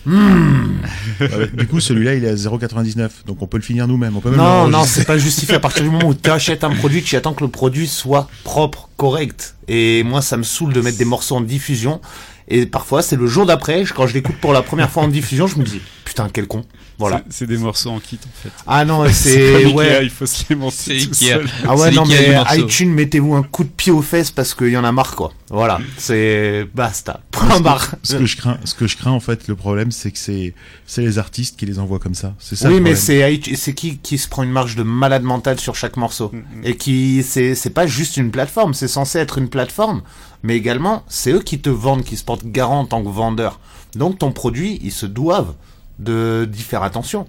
[0.06, 3.08] Ouais, du coup, celui-là, il est à 0,99.
[3.26, 4.16] Donc on peut le finir nous-mêmes.
[4.16, 5.54] On peut même Non, non, c'est pas justifié.
[5.54, 8.28] À partir du moment où tu achètes un produit, tu attends que le produit soit
[8.44, 9.56] propre, correct.
[9.68, 12.00] Et moi, ça me saoule de mettre des morceaux en diffusion.
[12.48, 15.46] Et parfois, c'est le jour d'après, quand je l'écoute pour la première fois en diffusion,
[15.46, 15.80] je me dis,
[16.12, 16.64] putain, quel con.
[16.98, 17.22] Voilà.
[17.30, 18.50] C'est- des morceaux en kit en fait.
[18.66, 20.04] Ah non, C'est c'est, pas Ikea, ouais.
[20.04, 21.48] il faut se les monter tout seul.
[21.66, 24.76] Ah ouais, non, mais iTunes, mettez-vous un coup de pied aux fesses parce qu'il y
[24.76, 25.32] en a marre, quoi.
[25.50, 25.80] Voilà.
[25.96, 27.20] C'est, basta.
[27.30, 27.94] Point barre.
[28.02, 30.54] Ce que je crains, ce que je crains en fait, le problème, c'est que c'est,
[30.86, 32.34] c'est les artistes qui les envoient comme ça.
[32.38, 32.68] C'est ça.
[32.68, 35.58] oui, le mais c'est iTunes- c'est qui qui se prend une marge de malade mental
[35.58, 36.30] sur chaque morceau
[36.64, 40.02] et qui c'est c'est pas juste une plateforme, c'est censé être une plateforme,
[40.42, 43.60] mais également c'est eux qui te vendent, qui se portent garant en tant que vendeur.
[43.94, 45.54] Donc ton produit, ils se doivent
[45.98, 47.26] de d'y faire attention.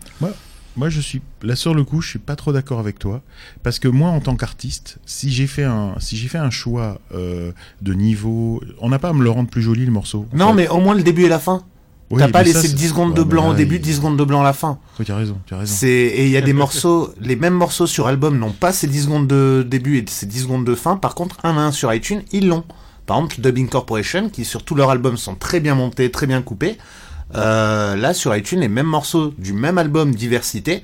[0.76, 3.22] Moi, je suis là sur le coup, je suis pas trop d'accord avec toi
[3.62, 7.00] parce que moi, en tant qu'artiste, si j'ai fait un, si j'ai fait un choix
[7.14, 7.52] euh,
[7.84, 10.26] de niveau, on n'a pas à me le rendre plus joli le morceau.
[10.34, 10.54] Non, fait.
[10.56, 11.62] mais au moins le début et la fin.
[12.10, 13.96] Oui, T'as pas ça, laissé c'est- 10 secondes de Ouais, blanc au début, il- 10
[13.98, 14.78] secondes de blanc à la fin.
[15.00, 15.76] Oui, tu as raison, tu as raison.
[15.88, 19.04] Et il y a des morceaux, les mêmes morceaux sur album n'ont pas ces 10
[19.04, 20.98] secondes de début et ces 10 secondes de fin.
[20.98, 22.64] Par contre, un à un sur iTunes, ils l'ont.
[23.06, 26.42] Par exemple, Dubbing Corporation, qui sur tous leurs albums sont très bien montés, très bien
[26.42, 26.78] coupés.
[27.36, 30.84] Euh, là, sur iTunes, les mêmes morceaux du même album Diversité,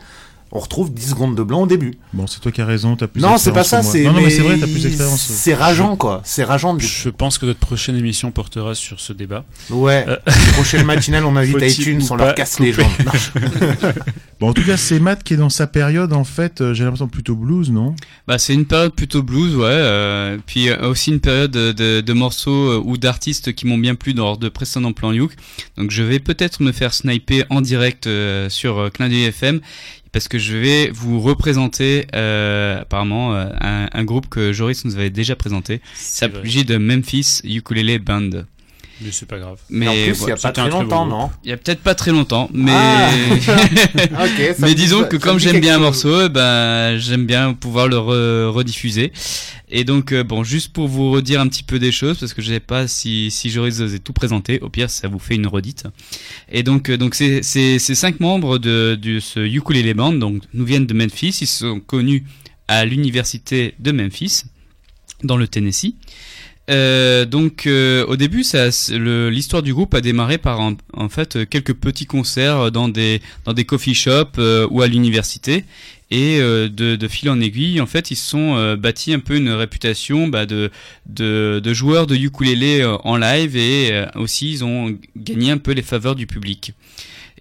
[0.51, 1.93] on retrouve 10 secondes de blanc au début.
[2.11, 4.17] Bon, c'est toi qui as raison, t'as plus Non, c'est pas ça, c'est Non, non,
[4.17, 5.21] mais mais c'est vrai, t'as plus d'expérience.
[5.21, 6.21] C'est rageant, quoi.
[6.23, 6.73] C'est rageant.
[6.73, 9.45] de- Je pense que notre prochaine émission portera sur ce débat.
[9.69, 10.05] Ouais.
[10.07, 10.17] Euh,
[10.53, 12.85] Prochaine matinale, on invite iTunes, on leur casse les jambes.
[14.39, 16.85] Bon, en tout cas, c'est Matt qui est dans sa période, en fait, euh, j'ai
[16.85, 17.93] l'impression plutôt blues, non?
[18.25, 19.65] Bah, c'est une période plutôt blues, ouais.
[19.67, 23.77] euh, puis euh, aussi une période de, de- de morceaux euh, ou d'artistes qui m'ont
[23.77, 25.33] bien plu dans de précédents plans Youk.
[25.75, 29.59] Donc je vais peut-être me faire sniper en direct euh, sur euh, Clin d'œil FM
[30.13, 34.95] parce que je vais vous représenter euh, apparemment euh, un, un groupe que Joris nous
[34.95, 35.81] avait déjà présenté.
[35.95, 38.29] Il s'agit de Memphis Ukulele Band.
[39.01, 39.57] Mais c'est pas grave.
[39.69, 41.95] Mais en plus, il y a pas très longtemps, non il y a peut-être pas
[41.95, 43.09] très longtemps, mais Ah.
[44.59, 47.53] Mais dit- disons ça que me comme j'aime bien un morceau, eh ben j'aime bien
[47.53, 49.11] pouvoir le re- rediffuser.
[49.71, 52.41] Et donc euh, bon, juste pour vous redire un petit peu des choses parce que
[52.41, 53.49] je sais pas si si
[53.93, 54.59] ai tout présenté.
[54.61, 55.83] Au pire, ça vous fait une redite.
[56.51, 60.41] Et donc euh, donc ces ces ces cinq membres de de ce ukulele band donc
[60.53, 61.37] nous viennent de Memphis.
[61.41, 62.25] Ils sont connus
[62.67, 64.43] à l'université de Memphis
[65.23, 65.95] dans le Tennessee.
[66.69, 68.43] Euh, donc euh, au début,
[68.91, 73.53] l'histoire du groupe a démarré par en, fait euh, quelques petits concerts dans des dans
[73.53, 74.39] des coffee shops
[74.69, 75.65] ou à l'université
[76.11, 80.27] et de, fil en aiguille, en fait, ils se sont bâtis un peu une réputation
[80.27, 80.71] bah, de,
[81.05, 85.83] de de joueurs de ukulélé en live et aussi ils ont gagné un peu les
[85.83, 86.73] faveurs du public.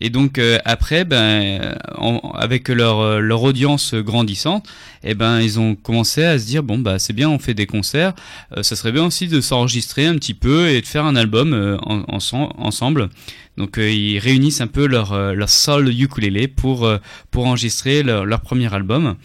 [0.00, 4.68] Et donc euh, après, ben, en- avec leur euh, leur audience grandissante,
[5.02, 7.66] eh ben ils ont commencé à se dire bon bah c'est bien, on fait des
[7.66, 8.14] concerts,
[8.56, 11.78] euh, ça serait bien aussi de s'enregistrer un petit peu et de faire un album
[11.82, 13.08] en- ense- ensemble.
[13.56, 16.88] Donc ils réunissent un peu leur leur soul ukulélé pour
[17.32, 19.16] pour enregistrer leur, premier album.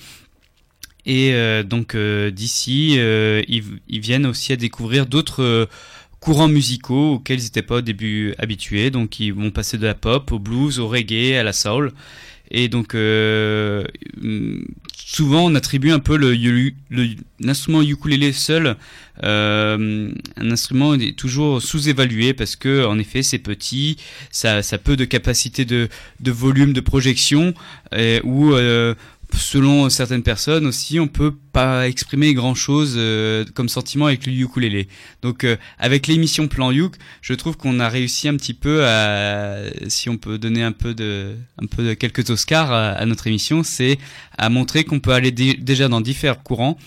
[1.05, 1.35] Et
[1.65, 5.67] donc d'ici, ils, viennent aussi à découvrir d'autres
[6.23, 8.89] courants musicaux auxquels ils n'étaient pas au début habitués.
[8.91, 11.91] Donc ils vont passer de la pop au blues, au reggae, à la soul.
[12.55, 13.83] Et donc euh,
[14.95, 18.75] souvent on attribue un peu le, yu- le- l'instrument ukulélé seul,
[19.23, 23.97] euh, un instrument toujours sous-évalué parce que en effet c'est petit,
[24.29, 25.87] ça, ça peu de capacité de,
[26.19, 27.53] de volume de projection
[27.93, 28.93] euh, ou euh,
[29.35, 32.99] selon certaines personnes aussi, on peut pas exprimer grand chose
[33.53, 34.88] comme sentiment avec le ukulélé.
[35.22, 39.57] Donc euh, avec l'émission Plan Yuk, je trouve qu'on a réussi un petit peu à,
[39.88, 43.27] si on peut donner un peu de, un peu de quelques Oscars à, à notre
[43.27, 43.97] émission, c'est
[44.38, 46.77] à montrer qu'on peut aller dé- déjà dans différents courants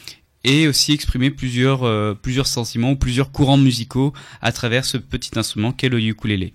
[0.45, 5.37] et aussi exprimer plusieurs, euh, plusieurs sentiments ou plusieurs courants musicaux à travers ce petit
[5.37, 6.55] instrument qu'est le ukulélé.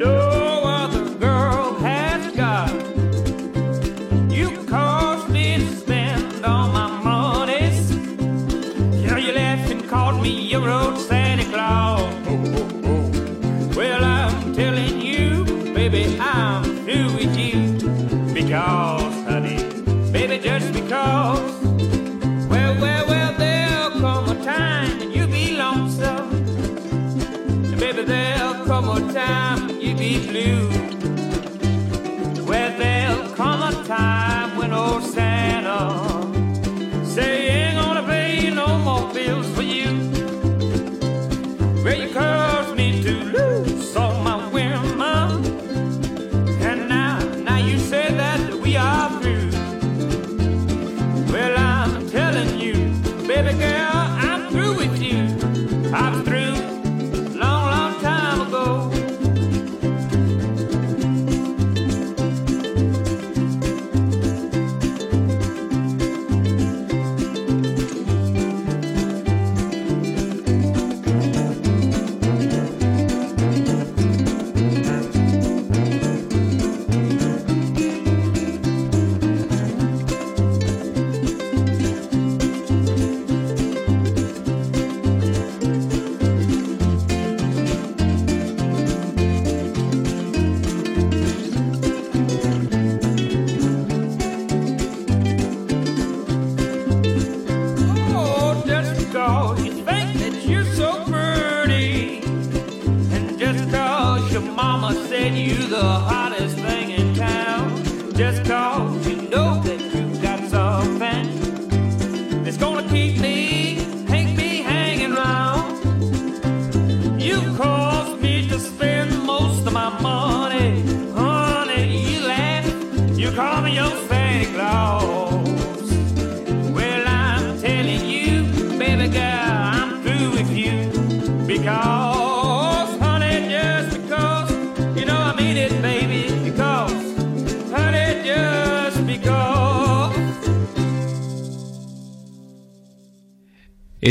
[0.00, 0.29] that
[30.18, 30.68] blue.
[32.44, 36.00] Well, there'll come a time when old Santa
[37.04, 37.49] say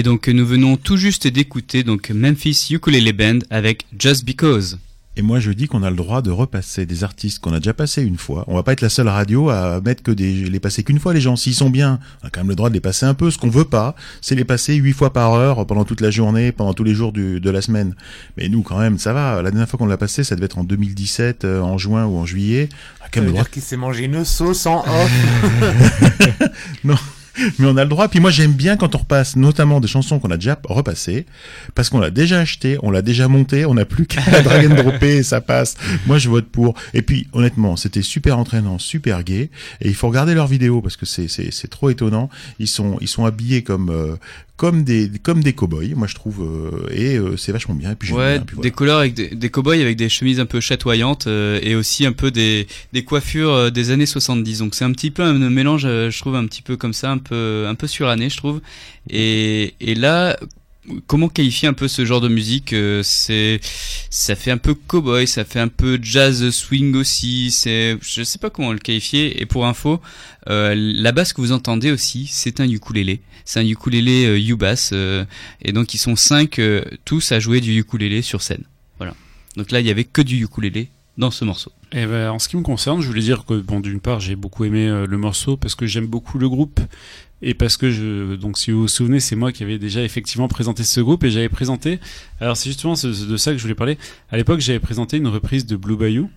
[0.10, 4.80] donc nous venons tout juste d'écouter donc Memphis Ukulele Band avec Just Because.
[5.16, 7.74] Et moi, je dis qu'on a le droit de repasser des artistes qu'on a déjà
[7.76, 8.44] passés une fois.
[8.48, 11.14] On va pas être la seule radio à mettre que des, les passer qu'une fois,
[11.14, 11.36] les gens.
[11.36, 13.30] S'ils sont bien, on a quand même le droit de les passer un peu.
[13.30, 16.52] Ce qu'on veut pas, c'est les passer huit fois par heure pendant toute la journée,
[16.52, 17.94] pendant tous les jours du- de la semaine.
[18.38, 19.44] Mais nous, quand même, ça va.
[19.44, 22.18] La dernière fois qu'on l'a passé, ça devait être en 2017, euh, en juin ou
[22.18, 22.70] en juillet.
[23.02, 24.80] On a quand Ça même veut le droit dire qu'il s'est mangé une sauce en
[24.88, 25.12] off.
[26.84, 26.96] non.
[27.58, 28.08] Mais on a le droit.
[28.08, 31.26] Puis moi, j'aime bien quand on repasse, notamment des chansons qu'on a déjà repassées,
[31.76, 34.76] parce qu'on l'a déjà acheté, on l'a déjà monté, on n'a plus qu'à drag and
[34.76, 35.76] dropper ça passe.
[36.08, 36.76] Moi, je vote pour.
[36.94, 39.50] Et puis, honnêtement, c'était super entraînant, super gay.
[39.82, 42.30] Et il faut regarder leurs vidéos parce que c'est c'est c'est trop étonnant.
[42.60, 44.16] Ils sont ils sont habillés comme euh,
[44.60, 47.92] comme des comme des cow-boys, moi je trouve, euh, et euh, c'est vachement bien.
[47.92, 48.70] Et puis Ouais, bien, puis voilà.
[48.70, 52.06] des couleurs avec des, des cow-boys avec des chemises un peu chatoyantes euh, et aussi
[52.06, 54.60] un peu des, des coiffures euh, des années 70.
[54.60, 57.10] Donc c'est un petit peu un mélange, euh, je trouve, un petit peu comme ça,
[57.10, 58.60] un peu, un peu suranné, je trouve.
[59.10, 60.38] Et, et là,
[61.08, 63.60] comment qualifier un peu ce genre de musique euh, C'est,
[64.10, 67.52] ça fait un peu cowboy, ça fait un peu jazz swing aussi.
[67.52, 69.42] C'est, je sais pas comment le qualifier.
[69.42, 70.02] Et pour info,
[70.50, 73.22] euh, la basse que vous entendez aussi, c'est un ukulélé.
[73.46, 74.94] C'est un ukulélé euh, U-bass.
[75.62, 76.62] et donc ils sont cinq
[77.06, 78.64] tous à jouer du ukulélé sur scène.
[78.98, 79.14] Voilà.
[79.56, 81.72] Donc là, il y avait que du ukulélé dans ce morceau.
[81.92, 84.36] Eh ben, en ce qui me concerne, je voulais dire que bon, d'une part, j'ai
[84.36, 86.80] beaucoup aimé le morceau parce que j'aime beaucoup le groupe
[87.42, 90.48] et parce que je, donc si vous vous souvenez, c'est moi qui avais déjà effectivement
[90.48, 92.00] présenté ce groupe et j'avais présenté.
[92.42, 93.98] Alors c'est justement de ça que je voulais parler.
[94.30, 96.30] À l'époque, j'avais présenté une reprise de Blue Bayou.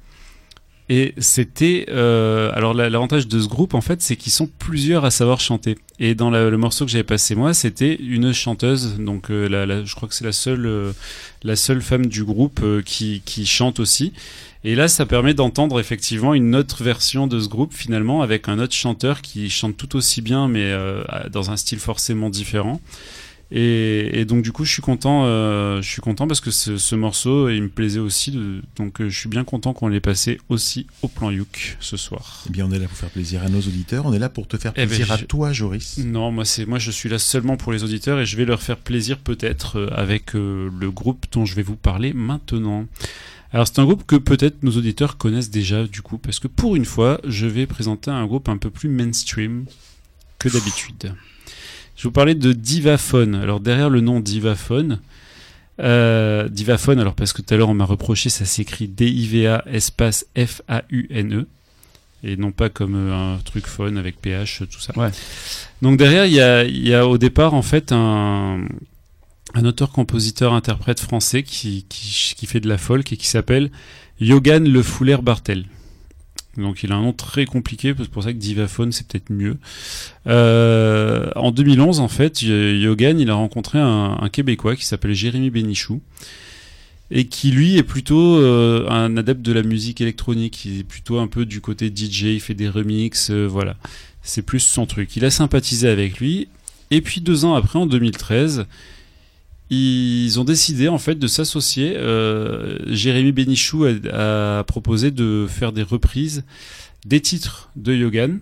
[0.88, 5.04] Et c'était euh, alors la- l'avantage de ce groupe en fait c'est qu'ils sont plusieurs
[5.04, 9.30] à savoir chanter et dans le morceau que j'avais passé moi c'était une chanteuse donc
[9.30, 10.92] euh, je crois que c'est la seule euh,
[11.44, 14.12] la seule femme du groupe euh, qui, qui chante aussi
[14.64, 18.58] et là, ça permet d'entendre effectivement une autre version de ce groupe finalement avec un
[18.58, 22.80] autre chanteur qui chante tout aussi bien mais euh, dans un style forcément différent.
[23.54, 26.78] Et, et donc du coup, je suis content, euh, je suis content parce que ce,
[26.78, 28.30] ce morceau, il me plaisait aussi.
[28.30, 31.98] de- donc euh, je suis bien content qu'on l'ait passé aussi au plan Youk ce
[31.98, 32.44] soir.
[32.48, 34.06] Eh bien, on est là pour faire plaisir à nos auditeurs.
[34.06, 35.98] On est là pour te faire Eh ben, plaisir à je- toi, Joris.
[35.98, 38.62] Non, moi c'est moi je suis là seulement pour les auditeurs et je vais leur
[38.62, 42.86] faire plaisir peut-être avec euh, le groupe dont je vais vous parler maintenant.
[43.52, 46.74] Alors c'est un groupe que peut-être nos auditeurs connaissent déjà du coup parce que pour
[46.74, 49.66] une fois, je vais présenter un groupe un peu plus mainstream
[50.38, 51.14] que d'habitude.
[51.96, 53.34] Je vais vous parler de Divaphone.
[53.34, 55.00] Alors derrière le nom Divaphone,
[55.80, 60.26] euh, Divaphone, alors parce que tout à l'heure on m'a reproché, ça s'écrit D-I-V-A espace
[60.34, 61.46] F-A-U-N-E
[62.24, 64.96] et non pas comme euh, un truc phone avec PH, tout ça.
[64.96, 65.10] Ouais.
[65.82, 68.60] Donc derrière, il y a, il y a au départ en fait un,
[69.54, 71.84] un auteur-compositeur-interprète français qui,
[72.46, 73.70] fait de la folk et qui s'appelle
[74.20, 75.66] Yogan Le Fouler Bartel.
[76.56, 79.56] Donc il a un nom très compliqué, c'est pour ça que Divaphone c'est peut-être mieux.
[80.26, 85.50] Euh, en 2011 en fait, Yogan il a rencontré un, un Québécois qui s'appelle Jérémy
[85.50, 86.02] Bénichou.
[87.10, 90.64] et qui lui est plutôt euh, un adepte de la musique électronique.
[90.66, 93.76] Il est plutôt un peu du côté DJ, il fait des remixes, euh, voilà.
[94.22, 95.16] C'est plus son truc.
[95.16, 96.48] Il a sympathisé avec lui.
[96.90, 98.66] Et puis deux ans après, en 2013,
[99.74, 101.96] ils ont décidé en fait de s'associer.
[101.96, 106.44] Euh, Jérémy Bénichou a, proposé de faire des reprises
[107.06, 108.38] des titres de Yogan,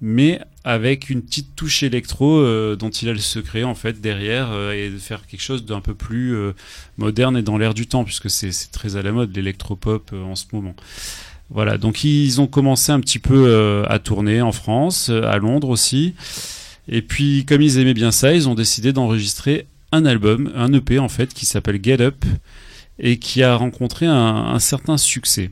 [0.00, 4.50] mais avec une petite touche électro euh, dont il a le secret en fait derrière
[4.50, 6.54] euh, et de faire quelque chose d'un peu plus euh,
[6.96, 10.46] moderne et dans l'air du temps puisque c'est très à la mode l'électropop en ce
[10.52, 10.74] moment.
[11.50, 16.14] Voilà, donc ils ont commencé un petit peu à tourner en France, à Londres aussi.
[16.88, 20.98] Et puis comme ils aimaient bien ça, ils ont décidé d'enregistrer un album, un EP
[20.98, 22.24] en fait qui s'appelle Get Up
[22.98, 25.50] et qui a rencontré un, certain succès.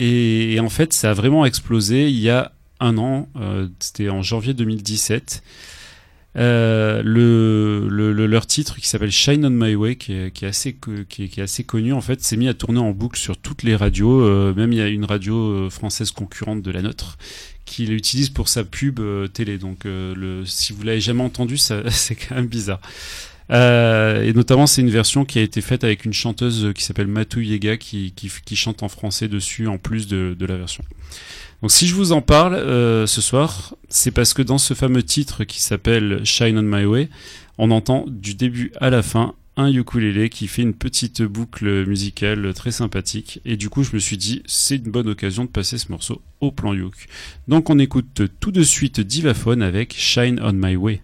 [0.00, 4.20] Et, en fait, ça a vraiment explosé il y a un an, euh, c'était en
[4.22, 5.42] janvier 2017.
[6.36, 10.76] Euh, le, le- le- leur titre qui s'appelle Shine on My Way, qui est, assez,
[11.08, 13.74] qui est, assez connu, en fait, s'est mis à tourner en boucle sur toutes les
[13.74, 14.20] radios.
[14.20, 17.16] euh, même il y a une radio française concurrente de la nôtre
[17.66, 19.58] qui l'utilise pour sa pub euh, télé.
[19.58, 22.80] Donc, euh, le, si vous l'avez jamais entendu, c'est quand même bizarre.
[23.50, 27.06] Euh, et notamment, c'est une version qui a été faite avec une chanteuse qui s'appelle
[27.06, 30.84] Matou Yega qui, qui, qui chante en français dessus en plus de, de la version.
[31.62, 35.02] Donc si je vous en parle euh, ce soir, c'est parce que dans ce fameux
[35.02, 37.08] titre qui s'appelle Shine on My Way,
[37.58, 42.52] on entend du début à la fin un ukulélé qui fait une petite boucle musicale
[42.54, 43.40] très sympathique.
[43.44, 46.22] Et du coup, je me suis dit, c'est une bonne occasion de passer ce morceau
[46.40, 47.08] au plan uk.
[47.48, 51.02] Donc on écoute tout de suite Divaphone avec Shine on My Way.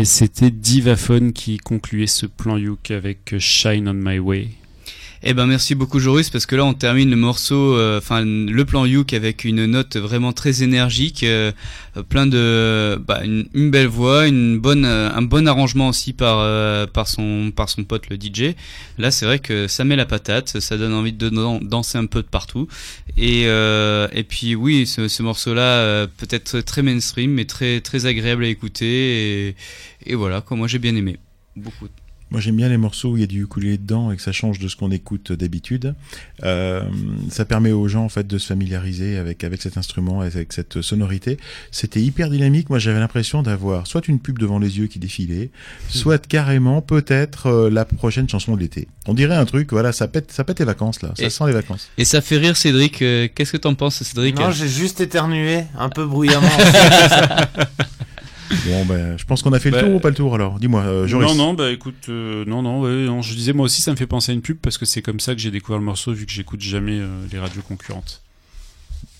[0.00, 4.48] Et c'était Divaphone qui concluait ce plan Youk avec Shine on My Way.
[5.22, 8.64] Eh ben merci beaucoup Joris parce que là on termine le morceau, euh, enfin le
[8.64, 11.52] plan Youk avec une note vraiment très énergique, euh,
[12.08, 16.86] plein de, bah, une, belle voix, une bonne, euh, un bon arrangement aussi par euh,
[16.86, 18.54] par son par son pote le DJ.
[18.96, 22.06] Là c'est vrai que ça met la patate, ça donne envie de dan- danser un
[22.06, 22.66] peu de partout.
[23.18, 28.06] Et euh, et puis oui ce, ce morceau là peut-être très mainstream mais très très
[28.06, 29.56] agréable à écouter et,
[30.06, 31.18] et voilà quoi moi j'ai bien aimé
[31.56, 31.88] beaucoup.
[32.30, 34.30] Moi j'aime bien les morceaux où il y a du ukulélé dedans et que ça
[34.32, 35.94] change de ce qu'on écoute d'habitude.
[36.44, 36.82] Euh,
[37.28, 40.80] ça permet aux gens en fait de se familiariser avec avec cet instrument, avec cette
[40.80, 41.38] sonorité.
[41.72, 42.70] C'était hyper dynamique.
[42.70, 45.50] Moi j'avais l'impression d'avoir soit une pub devant les yeux qui défilait,
[45.88, 48.86] soit carrément peut-être euh, la prochaine chanson de l'été.
[49.06, 51.44] On dirait un truc, voilà, ça pète, ça pète les vacances là, ça Et- sent
[51.48, 51.88] les vacances.
[51.98, 53.02] Et ça fait rire Cédric.
[53.02, 54.36] euh, Qu'est-ce que t'en penses Cédric?
[54.38, 56.46] Non, j'ai juste éternué, un peu bruyamment.
[58.66, 60.58] Bon ben, je pense qu'on a fait le Bah, tour ou pas le tour alors?
[60.58, 61.28] Dis-moi, euh, Joris.
[61.28, 63.96] Non, non, bah écoute, euh, non, non, ouais, non, je disais moi aussi ça me
[63.96, 66.12] fait penser à une pub parce que c'est comme ça que j'ai découvert le morceau
[66.12, 68.22] vu que j'écoute jamais euh, les radios concurrentes.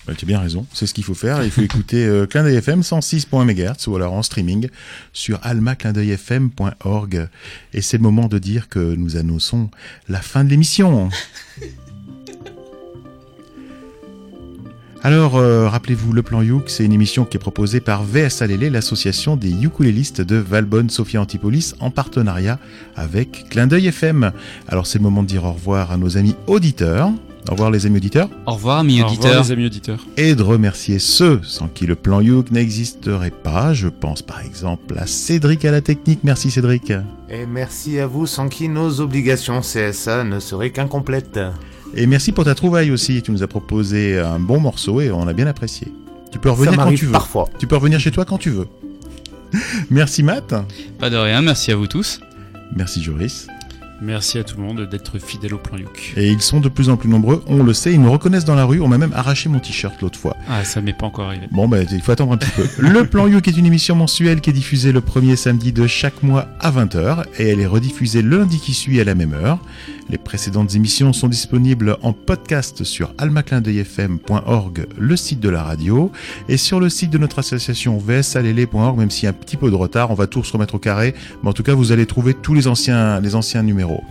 [0.07, 1.43] Bah, tu as bien raison, c'est ce qu'il faut faire.
[1.43, 4.67] Il faut écouter euh, Clin d'œil FM 106.MHz ou alors en streaming
[5.13, 7.29] sur almaclindeuilfm.org.
[7.73, 9.69] Et c'est le moment de dire que nous annonçons
[10.09, 11.09] la fin de l'émission.
[15.03, 18.69] Alors, euh, rappelez-vous, Le Plan Youk, c'est une émission qui est proposée par VS Alélé,
[18.69, 22.59] l'association des ukulélistes de Valbonne, Sophia Antipolis, en partenariat
[22.95, 24.31] avec Clin d'œil FM.
[24.67, 27.09] Alors, c'est le moment de dire au revoir à nos amis auditeurs.
[27.49, 28.29] Au revoir les amis auditeurs.
[28.45, 29.43] Au revoir amis Au revoir, auditeurs.
[29.43, 30.05] les amis auditeurs.
[30.17, 33.73] Et de remercier ceux sans qui le plan Youk n'existerait pas.
[33.73, 36.19] Je pense par exemple à Cédric à la technique.
[36.23, 36.91] Merci Cédric.
[37.27, 41.39] Et merci à vous, sans qui nos obligations CSA ne seraient qu'incomplètes.
[41.95, 43.21] Et merci pour ta trouvaille aussi.
[43.21, 45.87] Tu nous as proposé un bon morceau et on a bien apprécié.
[46.31, 47.11] Tu peux revenir quand tu veux.
[47.11, 47.49] parfois.
[47.59, 48.67] Tu peux revenir chez toi quand tu veux.
[49.89, 50.53] merci Matt.
[50.99, 52.21] Pas de rien, merci à vous tous.
[52.75, 53.47] Merci Joris.
[54.03, 56.13] Merci à tout le monde d'être fidèle au plan Youk.
[56.17, 58.55] Et ils sont de plus en plus nombreux, on le sait, ils me reconnaissent dans
[58.55, 60.35] la rue, on m'a même arraché mon t-shirt l'autre fois.
[60.49, 61.45] Ah, ça m'est pas encore arrivé.
[61.51, 62.67] Bon, bah, il faut attendre un petit peu.
[62.79, 66.23] Le Plan Youk est une émission mensuelle qui est diffusée le premier samedi de chaque
[66.23, 69.59] mois à 20h et elle est rediffusée le lundi qui suit à la même heure.
[70.11, 76.11] Les précédentes émissions sont disponibles en podcast sur almaclindeuilfm.org, le site de la radio,
[76.49, 79.71] et sur le site de notre association vsalélé.org, même s'il y a un petit peu
[79.71, 82.05] de retard, on va tout se remettre au carré, mais en tout cas, vous allez
[82.05, 84.03] trouver tous les anciens, les anciens numéros.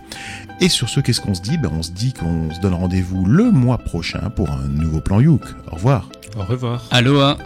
[0.59, 1.59] Et sur ce, qu'est-ce qu'on se dit?
[1.59, 5.19] Ben, On se dit qu'on se donne rendez-vous le mois prochain pour un nouveau Plan
[5.19, 5.43] Youk.
[5.71, 6.09] Au revoir.
[6.35, 6.83] Au revoir.
[6.89, 7.37] Aloha.